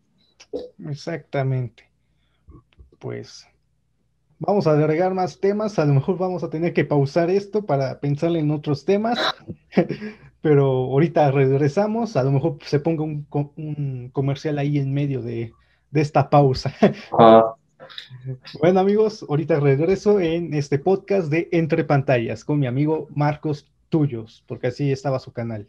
Exactamente. 0.90 1.84
Pues 2.98 3.46
vamos 4.40 4.68
a 4.68 4.72
agregar 4.72 5.14
más 5.14 5.40
temas, 5.40 5.78
a 5.80 5.86
lo 5.86 5.96
mejor 5.96 6.18
vamos 6.18 6.44
a 6.44 6.50
tener 6.50 6.74
que 6.74 6.86
pausar 6.86 7.30
esto 7.30 7.66
para 7.66 8.00
pensar 8.00 8.36
en 8.38 8.52
otros 8.52 8.86
temas, 8.86 9.20
pero 10.42 10.66
ahorita 10.66 11.32
regresamos, 11.32 12.16
a 12.16 12.24
lo 12.24 12.32
mejor 12.32 12.58
se 12.62 12.80
ponga 12.80 13.04
un, 13.04 14.10
comercial 14.14 14.60
ahí 14.60 14.78
en 14.78 14.94
medio 14.94 15.22
de, 15.22 15.54
esta 15.94 16.30
pausa. 16.30 16.74
Ah. 17.18 17.56
Bueno 18.60 18.82
amigos, 18.82 19.26
ahorita 19.30 19.62
regreso 19.62 20.20
en 20.20 20.54
este 20.54 20.78
podcast 20.78 21.30
de 21.30 21.48
Entre 21.54 21.86
Pantallas 21.86 22.44
con 22.44 22.60
mi 22.60 22.68
amigo 22.68 23.08
Marcos 23.16 23.72
Tuyos, 23.88 24.44
porque 24.46 24.68
así 24.68 24.92
estaba 24.92 25.20
su 25.20 25.32
canal. 25.32 25.68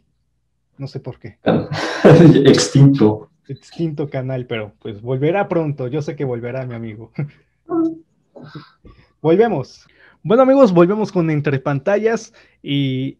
No 0.77 0.87
sé 0.87 0.99
por 0.99 1.19
qué. 1.19 1.37
Extinto. 2.45 3.29
Extinto 3.47 4.09
canal, 4.09 4.45
pero 4.45 4.73
pues 4.79 5.01
volverá 5.01 5.47
pronto. 5.47 5.87
Yo 5.87 6.01
sé 6.01 6.15
que 6.15 6.25
volverá 6.25 6.65
mi 6.65 6.75
amigo. 6.75 7.11
Volvemos. 9.21 9.85
Bueno 10.23 10.43
amigos, 10.43 10.73
volvemos 10.73 11.11
con 11.11 11.29
Entre 11.29 11.59
Pantallas 11.59 12.33
y 12.63 13.18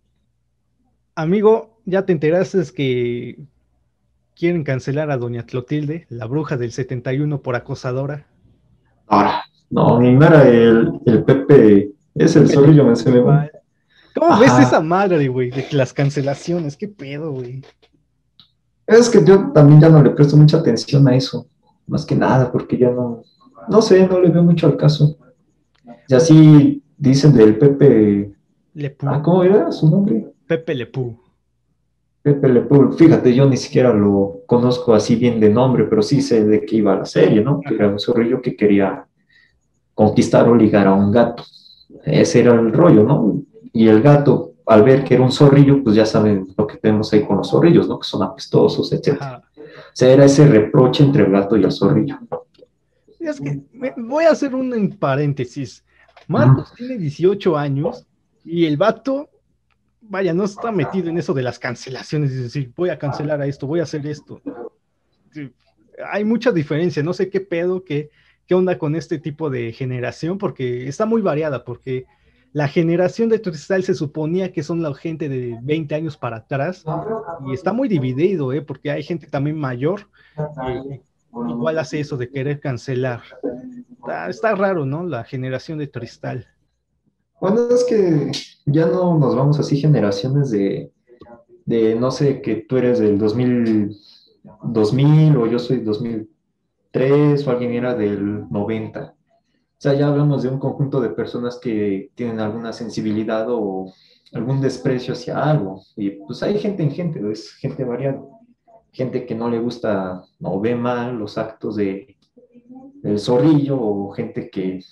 amigo, 1.22 1.80
ya 1.86 2.06
te 2.06 2.14
enteraste 2.14 2.64
que 2.76 3.40
quieren 4.36 4.64
cancelar 4.64 5.12
a 5.12 5.18
Doña 5.18 5.46
Clotilde, 5.46 6.06
la 6.10 6.26
bruja 6.26 6.58
del 6.58 6.72
71 6.72 7.42
por 7.42 7.56
acosadora. 7.56 8.28
Ahora, 9.08 9.44
no, 9.70 10.00
ni 10.00 10.16
era 10.16 10.48
el, 10.48 11.00
el 11.06 11.24
Pepe, 11.24 11.92
es 12.16 12.36
el 12.36 12.50
solillo, 12.50 12.86
me 12.86 12.96
se 12.96 13.12
me 13.12 13.20
va. 13.20 13.50
¿Cómo 14.16 14.40
ves 14.40 14.58
esa 14.60 14.82
madre, 14.82 15.28
güey, 15.28 15.52
de 15.52 15.66
las 15.72 15.94
cancelaciones? 15.94 16.76
¿Qué 16.76 16.88
pedo, 16.88 17.32
güey? 17.32 17.64
Es 18.88 19.10
que 19.10 19.24
yo 19.24 19.52
también 19.52 19.82
ya 19.82 19.90
no 19.90 20.02
le 20.02 20.10
presto 20.12 20.36
mucha 20.36 20.58
atención 20.58 21.08
a 21.08 21.16
eso, 21.16 21.48
más 21.86 22.06
que 22.06 22.16
nada, 22.16 22.52
porque 22.52 22.78
ya 22.78 22.90
no, 22.90 23.24
no 23.68 23.82
sé, 23.82 24.08
no 24.08 24.20
le 24.20 24.30
veo 24.30 24.44
mucho 24.44 24.68
al 24.68 24.78
caso. 24.78 25.18
Y 26.08 26.16
así 26.16 26.84
dicen 26.98 27.34
del 27.34 27.58
Pepe. 27.58 28.32
Lepú. 28.74 29.08
Ah, 29.08 29.22
¿Cómo 29.22 29.44
era 29.44 29.72
su 29.72 29.90
nombre? 29.90 30.34
Pepe 30.50 30.74
Lepú. 30.74 31.16
Pepe 32.24 32.50
Lepú, 32.50 32.92
fíjate, 32.94 33.36
yo 33.36 33.46
ni 33.46 33.56
siquiera 33.56 33.94
lo 33.94 34.42
conozco 34.48 34.96
así 34.96 35.16
bien 35.16 35.40
de 35.40 35.52
nombre, 35.52 35.84
pero 35.84 36.02
sí 36.02 36.24
sé 36.24 36.44
de 36.44 36.66
qué 36.66 36.78
iba 36.78 36.96
la 36.96 37.06
serie, 37.06 37.42
¿no? 37.42 37.62
Que 37.62 37.76
era 37.76 37.88
un 37.88 38.00
zorrillo 38.00 38.42
que 38.42 38.56
quería 38.56 39.06
conquistar 39.94 40.50
o 40.50 40.56
ligar 40.56 40.88
a 40.88 40.94
un 40.96 41.12
gato. 41.12 41.44
Ese 42.04 42.40
era 42.40 42.56
el 42.56 42.74
rollo, 42.74 43.04
¿no? 43.04 43.44
Y 43.72 43.90
el 43.90 44.02
gato, 44.02 44.54
al 44.66 44.82
ver 44.82 45.04
que 45.04 45.14
era 45.14 45.24
un 45.24 45.32
zorrillo, 45.32 45.84
pues 45.84 45.96
ya 45.96 46.08
saben 46.08 46.48
lo 46.58 46.66
que 46.66 46.78
tenemos 46.78 47.14
ahí 47.14 47.24
con 47.24 47.38
los 47.38 47.52
zorrillos, 47.52 47.88
¿no? 47.88 48.00
Que 48.00 48.08
son 48.08 48.24
apestosos, 48.24 48.92
etc. 48.92 49.22
O 49.22 49.62
sea, 49.94 50.12
era 50.12 50.26
ese 50.26 50.48
reproche 50.48 51.04
entre 51.04 51.26
el 51.26 51.32
gato 51.32 51.58
y 51.58 51.64
el 51.64 51.72
zorrillo. 51.72 52.18
Es 53.20 53.40
que 53.40 53.62
voy 53.98 54.24
a 54.24 54.32
hacer 54.32 54.56
un 54.56 54.98
paréntesis. 54.98 55.86
Marcos 56.28 56.74
tiene 56.76 56.98
18 56.98 57.56
años 57.56 58.08
y 58.44 58.66
el 58.66 58.78
vato, 58.78 59.30
vaya, 60.10 60.34
no 60.34 60.44
está 60.44 60.72
metido 60.72 61.10
en 61.10 61.18
eso 61.18 61.34
de 61.34 61.44
las 61.44 61.60
cancelaciones, 61.60 62.32
es 62.32 62.44
decir, 62.44 62.74
voy 62.76 62.90
a 62.90 63.00
cancelar 63.00 63.42
a 63.42 63.46
esto, 63.46 63.68
voy 63.68 63.80
a 63.80 63.84
hacer 63.84 64.06
esto. 64.08 64.42
Hay 66.12 66.26
mucha 66.26 66.52
diferencia, 66.52 67.04
no 67.04 67.14
sé 67.14 67.30
qué 67.30 67.40
pedo, 67.40 67.84
qué, 67.84 68.10
qué 68.48 68.56
onda 68.56 68.78
con 68.78 68.96
este 68.96 69.20
tipo 69.20 69.50
de 69.50 69.72
generación, 69.72 70.38
porque 70.38 70.88
está 70.88 71.06
muy 71.06 71.22
variada, 71.22 71.64
porque 71.64 72.06
la 72.52 72.68
generación 72.68 73.30
de 73.30 73.42
Cristal 73.42 73.84
se 73.84 73.94
suponía 73.94 74.52
que 74.52 74.64
son 74.64 74.82
la 74.82 74.94
gente 74.96 75.30
de 75.30 75.58
20 75.62 75.94
años 75.94 76.18
para 76.18 76.38
atrás 76.38 76.84
y 77.46 77.54
está 77.54 77.74
muy 77.74 77.88
dividido, 77.88 78.52
¿eh? 78.52 78.62
porque 78.62 78.90
hay 78.90 79.04
gente 79.04 79.28
también 79.28 79.58
mayor 79.58 80.10
que 80.36 81.02
igual 81.32 81.78
hace 81.78 82.00
eso 82.00 82.18
de 82.18 82.30
querer 82.32 82.60
cancelar. 82.60 83.22
Está, 84.28 84.56
raro, 84.56 84.86
¿no? 84.86 85.04
La 85.04 85.24
generación 85.24 85.78
de 85.78 85.92
Cristal. 85.92 86.48
Bueno, 87.42 87.70
es 87.70 87.84
que 87.86 88.32
ya 88.66 88.88
no 88.88 89.18
nos 89.18 89.36
vamos 89.36 89.60
así 89.60 89.78
generaciones 89.78 90.52
de, 90.52 90.92
de 91.66 91.96
no 91.96 92.12
sé, 92.12 92.42
que 92.42 92.58
tú 92.68 92.78
eres 92.78 93.00
del 93.00 93.18
2000, 93.18 93.96
2000 94.64 95.38
o 95.38 95.48
yo 95.48 95.60
soy 95.60 95.80
2003 95.80 97.48
o 97.48 97.52
alguien 97.52 97.74
era 97.74 97.96
del 97.96 98.50
90 98.50 99.16
o 99.80 99.82
sea, 99.82 99.94
ya 99.94 100.10
hablamos 100.10 100.44
de 100.44 100.50
un 100.50 100.60
conjunto 100.60 101.00
de 101.00 101.12
personas 101.12 101.58
que 101.58 102.12
tienen 102.14 102.42
alguna 102.42 102.74
sensibilidad 102.74 103.46
o 103.50 103.94
algún 104.34 104.60
desprecio 104.60 105.14
hacia 105.14 105.42
algo. 105.42 105.82
Y 105.96 106.10
pues 106.10 106.44
hay 106.44 106.60
gente 106.60 106.84
en 106.84 106.92
gente, 106.92 107.22
es 107.32 107.54
gente 107.54 107.86
variada. 107.86 108.22
Gente 108.92 109.26
que 109.26 109.36
no 109.36 109.50
le 109.50 109.58
gusta 109.58 110.22
o 110.42 110.60
ve 110.60 110.76
mal 110.76 111.18
los 111.18 111.38
actos 111.38 111.78
de, 111.78 112.18
del 112.96 113.20
zorrillo 113.20 113.80
o 113.82 114.12
gente 114.12 114.50
que, 114.50 114.84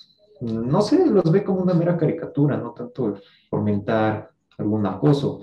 no 0.41 0.81
sé, 0.81 1.05
los 1.05 1.31
ve 1.31 1.43
como 1.43 1.61
una 1.61 1.73
mera 1.73 1.97
caricatura, 1.97 2.57
no 2.57 2.71
tanto 2.71 3.15
fomentar 3.49 4.31
algún 4.57 4.85
acoso. 4.85 5.41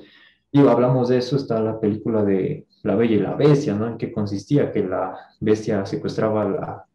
Y 0.50 0.60
hablamos 0.66 1.08
de 1.08 1.18
eso, 1.18 1.36
está 1.36 1.60
la 1.60 1.80
película 1.80 2.22
de 2.24 2.66
La 2.82 2.94
Bella 2.94 3.16
y 3.16 3.20
la 3.20 3.34
Bestia, 3.34 3.74
¿no? 3.74 3.88
En 3.88 3.98
qué 3.98 4.12
consistía 4.12 4.70
que 4.70 4.84
la 4.84 5.18
bestia 5.40 5.84
secuestraba 5.84 6.42
a 6.42 6.48
la 6.48 6.86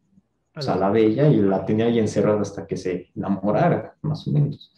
o 0.56 0.62
sea, 0.62 0.76
la 0.76 0.90
bella 0.90 1.28
y 1.28 1.36
la 1.36 1.64
tenía 1.64 1.86
ahí 1.86 1.98
encerrada 1.98 2.40
hasta 2.40 2.66
que 2.66 2.76
se 2.76 3.10
enamorara, 3.14 3.96
más 4.02 4.26
o 4.26 4.32
menos. 4.32 4.72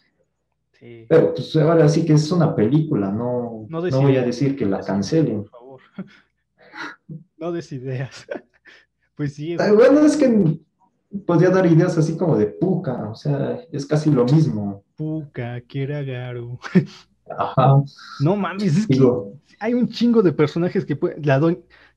Sí. 0.71 1.05
Pero 1.09 1.33
pues 1.33 1.55
ahora 1.55 1.89
sí 1.89 2.05
que 2.05 2.13
es 2.13 2.31
una 2.31 2.55
película, 2.55 3.11
no, 3.11 3.65
no, 3.69 4.01
voy 4.01 4.17
a 4.17 4.23
decir 4.23 4.55
que 4.55 4.65
la 4.65 4.81
cancelen. 4.81 5.43
Por 5.43 5.51
favor. 5.51 5.81
No 7.37 7.51
des 7.51 7.71
ideas. 7.71 8.25
Pues 9.15 9.35
sí. 9.35 9.53
Es... 9.53 9.75
Bueno, 9.75 9.99
es 9.99 10.17
que 10.17 10.57
podría 11.25 11.49
dar 11.49 11.65
ideas 11.65 11.97
así 11.97 12.17
como 12.17 12.37
de 12.37 12.47
Puka, 12.47 13.09
o 13.09 13.15
sea, 13.15 13.59
es 13.71 13.85
casi 13.85 14.11
lo 14.11 14.25
mismo. 14.25 14.83
Puka, 14.95 15.61
Kiragaru. 15.61 16.59
Ajá. 17.37 17.81
No 18.19 18.35
mames, 18.35 18.77
es 18.77 18.87
que 18.87 18.99
hay 19.59 19.73
un 19.73 19.87
chingo 19.87 20.21
de 20.21 20.33
personajes 20.33 20.85
que 20.85 20.95
puede. 20.95 21.21
La 21.21 21.39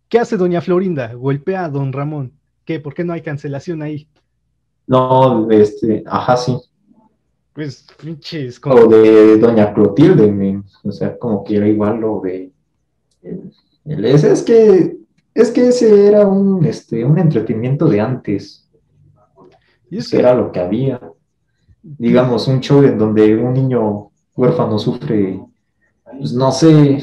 ¿Qué 0.09 0.21
hace 0.21 0.37
Doña 0.37 0.61
Florinda? 0.61 1.13
Golpea 1.15 1.65
a 1.65 1.69
Don 1.69 1.93
Ramón. 1.93 2.33
¿Qué? 2.65 2.79
¿Por 2.79 2.95
qué 2.95 3.03
no 3.03 3.13
hay 3.13 3.23
cancelación 3.23 3.83
ahí? 3.83 4.09
No, 4.87 5.51
este, 5.51 6.05
ajá, 6.07 6.37
sí. 6.37 6.57
Pues, 7.53 7.87
pinches. 8.01 8.61
Como... 8.61 8.77
O 8.77 8.87
de 8.87 9.39
Doña 9.39 9.75
Clotilde, 9.75 10.63
o 10.85 10.93
sea, 10.93 11.19
como 11.19 11.43
que 11.43 11.57
era 11.57 11.67
igual 11.67 12.01
lo 12.01 12.21
de. 12.21 12.53
El, 13.85 14.05
ese 14.05 14.33
es 14.33 14.43
que 14.43 14.97
es 15.35 15.51
que 15.51 15.69
ese 15.69 16.07
era 16.07 16.27
un, 16.27 16.65
este, 16.65 17.05
un 17.05 17.19
entretenimiento 17.19 17.87
de 17.89 18.01
antes. 18.01 18.66
¿Y 19.91 20.17
Era 20.17 20.35
lo 20.35 20.51
que 20.53 20.61
había. 20.61 21.01
Digamos, 21.83 22.49
un 22.49 22.61
show 22.61 22.83
en 22.83 22.99
donde 22.99 23.37
un 23.37 23.55
niño 23.55 24.11
huérfano 24.35 24.79
sufre, 24.79 25.41
pues 26.05 26.33
no 26.33 26.51
sé, 26.51 26.99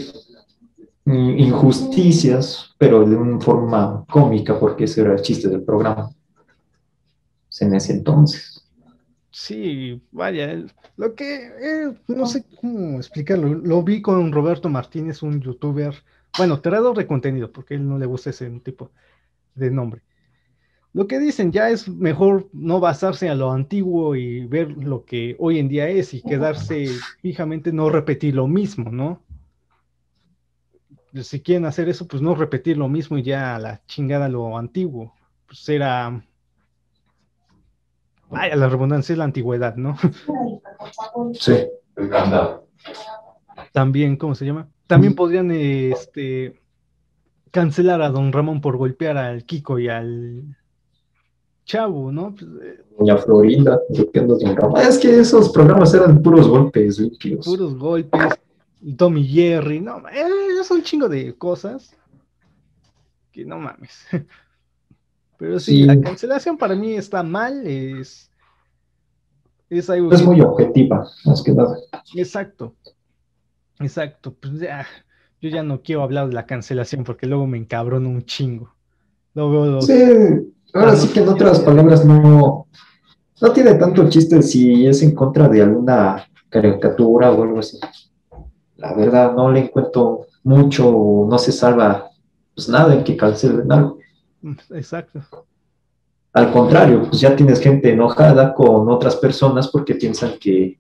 injusticias, 1.06 2.76
pero 2.78 3.06
de 3.06 3.16
una 3.16 3.40
forma 3.40 4.06
cómica, 4.10 4.60
porque 4.60 4.86
ese 4.86 5.02
era 5.02 5.14
el 5.14 5.22
chiste 5.22 5.48
del 5.48 5.64
programa 5.64 6.10
en 7.60 7.76
ese 7.76 7.94
entonces. 7.94 8.62
Sí, 9.32 10.02
vaya, 10.12 10.64
lo 10.96 11.16
que 11.16 11.48
eh, 11.48 11.94
no 12.08 12.26
sé 12.28 12.46
cómo 12.62 12.98
explicarlo, 12.98 13.48
lo 13.56 13.82
vi 13.82 14.02
con 14.02 14.32
Roberto 14.32 14.70
Martínez, 14.70 15.24
un 15.24 15.42
youtuber, 15.42 15.96
bueno, 16.38 16.62
creador 16.62 16.96
de 16.96 17.08
contenido, 17.08 17.52
porque 17.52 17.74
a 17.74 17.78
él 17.78 17.88
no 17.88 17.98
le 17.98 18.06
gusta 18.06 18.30
ese 18.30 18.50
tipo 18.60 18.92
de 19.56 19.72
nombre. 19.72 20.02
Lo 20.94 21.08
que 21.08 21.20
dicen 21.20 21.52
ya 21.52 21.70
es 21.70 21.90
mejor 21.90 22.48
no 22.54 22.80
basarse 22.80 23.28
a 23.28 23.36
lo 23.36 23.52
antiguo 23.52 24.16
y 24.16 24.46
ver 24.46 24.72
lo 24.72 25.06
que 25.06 25.36
hoy 25.40 25.58
en 25.58 25.68
día 25.68 25.90
es 25.90 26.14
y 26.14 26.22
quedarse 26.22 26.88
fijamente, 27.22 27.74
no 27.74 27.90
repetir 27.90 28.36
lo 28.36 28.48
mismo, 28.48 28.92
¿no? 28.92 29.22
si 31.22 31.42
quieren 31.42 31.66
hacer 31.66 31.90
eso, 31.90 32.08
pues 32.08 32.22
no 32.24 32.34
repetir 32.34 32.78
lo 32.78 32.90
mismo 32.90 33.18
y 33.18 33.24
ya 33.24 33.60
la 33.60 33.82
chingada 33.86 34.30
lo 34.30 34.58
antiguo. 34.58 35.14
Pues 35.46 35.70
era. 35.70 36.26
vaya, 38.30 38.56
la 38.56 38.68
redundancia 38.68 39.14
es 39.14 39.20
la 39.20 39.26
antigüedad, 39.26 39.76
¿no? 39.76 39.96
Sí. 41.34 41.68
También, 43.72 44.18
¿cómo 44.18 44.34
se 44.34 44.46
llama? 44.46 44.68
También 44.88 45.14
podrían 45.14 45.52
este, 45.52 46.60
cancelar 47.52 48.02
a 48.02 48.10
don 48.10 48.32
Ramón 48.32 48.62
por 48.62 48.78
golpear 48.78 49.18
al 49.18 49.46
Kiko 49.46 49.78
y 49.78 49.90
al 49.90 50.58
Chavo, 51.66 52.12
¿no? 52.12 52.34
Pues, 52.36 52.50
eh, 52.62 52.84
Doña 53.00 53.18
Florinda. 53.18 53.80
Es 54.82 54.98
que 55.00 55.20
esos 55.20 55.50
programas 55.52 55.94
eran 55.94 56.22
puros 56.22 56.48
golpes 56.48 57.00
limpios. 57.00 57.46
puros 57.46 57.76
golpes. 57.78 58.34
Y 58.82 58.94
Tommy 58.96 59.24
Jerry, 59.26 59.80
no, 59.80 60.00
eh, 60.10 60.26
es 60.60 60.70
un 60.70 60.84
chingo 60.84 61.08
de 61.08 61.34
cosas 61.36 61.96
que 63.32 63.46
no 63.46 63.58
mames. 63.60 64.06
Pero 65.38 65.60
sí, 65.60 65.78
Sí. 65.78 65.84
la 65.84 66.00
cancelación 66.00 66.58
para 66.58 66.76
mí 66.76 66.94
está 66.96 67.24
mal, 67.24 67.66
es, 67.66 68.30
es 69.70 69.90
algo 69.90 70.12
Es 70.12 70.22
que- 70.22 70.28
muy 70.28 70.42
objetiva, 70.42 71.08
más 71.26 71.42
que 71.42 71.54
nada. 71.54 71.78
Exacto. 72.16 72.76
Exacto. 73.80 74.34
Pues 74.40 74.60
ya, 74.60 74.86
yo 75.42 75.50
ya 75.50 75.64
no 75.64 75.82
quiero 75.82 76.04
hablar 76.04 76.28
de 76.28 76.34
la 76.34 76.46
cancelación 76.46 77.04
porque 77.04 77.26
luego 77.26 77.48
me 77.48 77.58
encabrono 77.58 78.10
un 78.10 78.24
chingo. 78.24 78.74
Luego 79.34 79.82
Sí, 79.82 79.94
ahora 80.74 80.96
sí 80.96 81.08
que 81.10 81.22
en 81.22 81.30
otras 81.30 81.60
palabras 81.60 82.04
no, 82.06 82.68
no 83.42 83.52
tiene 83.52 83.76
tanto 83.76 84.10
chiste 84.10 84.42
si 84.42 84.88
es 84.88 85.02
en 85.04 85.14
contra 85.14 85.48
de 85.48 85.62
alguna 85.62 86.28
caricatura 86.50 87.32
o 87.32 87.44
algo 87.44 87.60
así. 87.60 87.80
La 88.78 88.94
verdad, 88.94 89.34
no 89.34 89.52
le 89.52 89.62
encuentro 89.62 90.28
mucho, 90.44 91.26
no 91.28 91.38
se 91.38 91.52
salva 91.52 92.10
pues 92.56 92.70
nada 92.70 92.94
en 92.94 93.04
que 93.04 93.18
cancelen 93.18 93.72
algo. 93.72 94.00
Exacto. 94.72 95.22
Al 96.34 96.52
contrario, 96.52 97.04
pues 97.10 97.22
ya 97.22 97.36
tienes 97.36 97.60
gente 97.60 97.92
enojada 97.92 98.54
con 98.54 98.90
otras 98.90 99.16
personas 99.16 99.68
porque 99.68 99.96
piensan 99.96 100.34
que, 100.40 100.80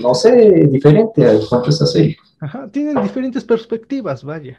no 0.00 0.14
sé, 0.14 0.68
diferente 0.68 1.30
en 1.30 1.46
cuanto 1.46 1.66
a 1.68 1.70
esa 1.70 1.86
serie. 1.86 2.16
Ajá, 2.40 2.68
tienen 2.70 3.00
diferentes 3.02 3.44
perspectivas, 3.44 4.24
vaya. 4.24 4.58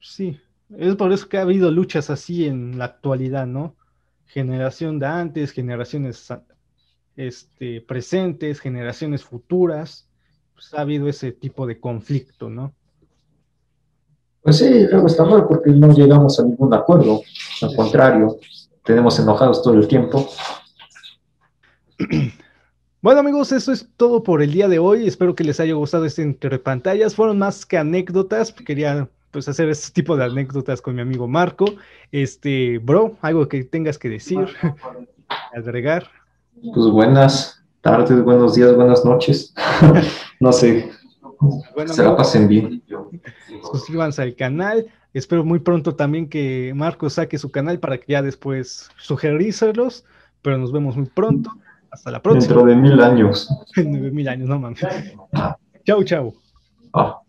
Sí, 0.00 0.38
es 0.76 0.96
por 0.96 1.12
eso 1.12 1.28
que 1.28 1.38
ha 1.38 1.42
habido 1.42 1.70
luchas 1.70 2.10
así 2.10 2.46
en 2.46 2.78
la 2.78 2.86
actualidad, 2.86 3.46
¿no? 3.46 3.76
Generación 4.26 4.98
de 4.98 5.06
antes, 5.06 5.50
generaciones 5.50 6.32
este, 7.16 7.80
presentes, 7.80 8.60
generaciones 8.60 9.24
futuras. 9.24 10.08
Pues 10.54 10.72
ha 10.74 10.82
habido 10.82 11.08
ese 11.08 11.32
tipo 11.32 11.66
de 11.66 11.80
conflicto, 11.80 12.48
¿no? 12.48 12.74
Pues 14.42 14.58
sí, 14.58 14.86
luego 14.90 15.06
está 15.06 15.24
mal 15.24 15.46
porque 15.46 15.70
no 15.70 15.92
llegamos 15.92 16.38
a 16.38 16.44
ningún 16.44 16.72
acuerdo. 16.72 17.22
Al 17.62 17.76
contrario, 17.76 18.38
tenemos 18.84 19.18
enojados 19.18 19.62
todo 19.62 19.74
el 19.74 19.88
tiempo. 19.88 20.28
Bueno 23.02 23.20
amigos, 23.20 23.50
eso 23.52 23.72
es 23.72 23.88
todo 23.96 24.22
por 24.22 24.42
el 24.42 24.52
día 24.52 24.68
de 24.68 24.78
hoy. 24.78 25.06
Espero 25.06 25.34
que 25.34 25.42
les 25.42 25.58
haya 25.58 25.72
gustado 25.72 26.04
este 26.04 26.20
entre 26.20 26.58
pantallas. 26.58 27.14
Fueron 27.14 27.38
más 27.38 27.64
que 27.64 27.78
anécdotas. 27.78 28.52
Quería 28.52 29.08
pues 29.30 29.48
hacer 29.48 29.68
este 29.68 29.92
tipo 29.92 30.16
de 30.16 30.24
anécdotas 30.24 30.82
con 30.82 30.94
mi 30.94 31.00
amigo 31.02 31.28
Marco. 31.28 31.64
Este, 32.12 32.78
bro, 32.78 33.16
algo 33.20 33.48
que 33.48 33.64
tengas 33.64 33.98
que 33.98 34.08
decir, 34.08 34.46
agregar. 35.54 36.08
Pues 36.74 36.86
buenas 36.86 37.62
tardes, 37.80 38.22
buenos 38.22 38.54
días, 38.54 38.74
buenas 38.74 39.04
noches. 39.04 39.54
no 40.40 40.52
sé, 40.52 40.90
Bueno, 41.74 41.92
se 41.92 42.02
la 42.02 42.16
pasen 42.16 42.48
bien. 42.48 42.82
suscríbanse 43.72 44.22
al 44.22 44.34
canal. 44.34 44.86
Espero 45.12 45.44
muy 45.44 45.58
pronto 45.58 45.96
también 45.96 46.28
que 46.28 46.72
Marco 46.76 47.10
saque 47.10 47.38
su 47.38 47.50
canal 47.50 47.80
para 47.80 47.98
que 47.98 48.12
ya 48.12 48.22
después 48.22 48.90
sugeríselos. 48.98 50.04
Pero 50.42 50.56
nos 50.56 50.72
vemos 50.72 50.96
muy 50.96 51.06
pronto. 51.06 51.50
Hasta 51.90 52.10
la 52.10 52.22
próxima. 52.22 52.54
Dentro 52.54 52.64
de 52.66 52.76
mil 52.76 53.00
años. 53.00 53.48
En 53.76 53.92
9000 53.92 54.28
años, 54.28 54.48
no 54.48 54.58
mames. 54.58 54.80
Chau, 55.84 56.04
chau. 56.04 56.34
Ah. 56.92 57.20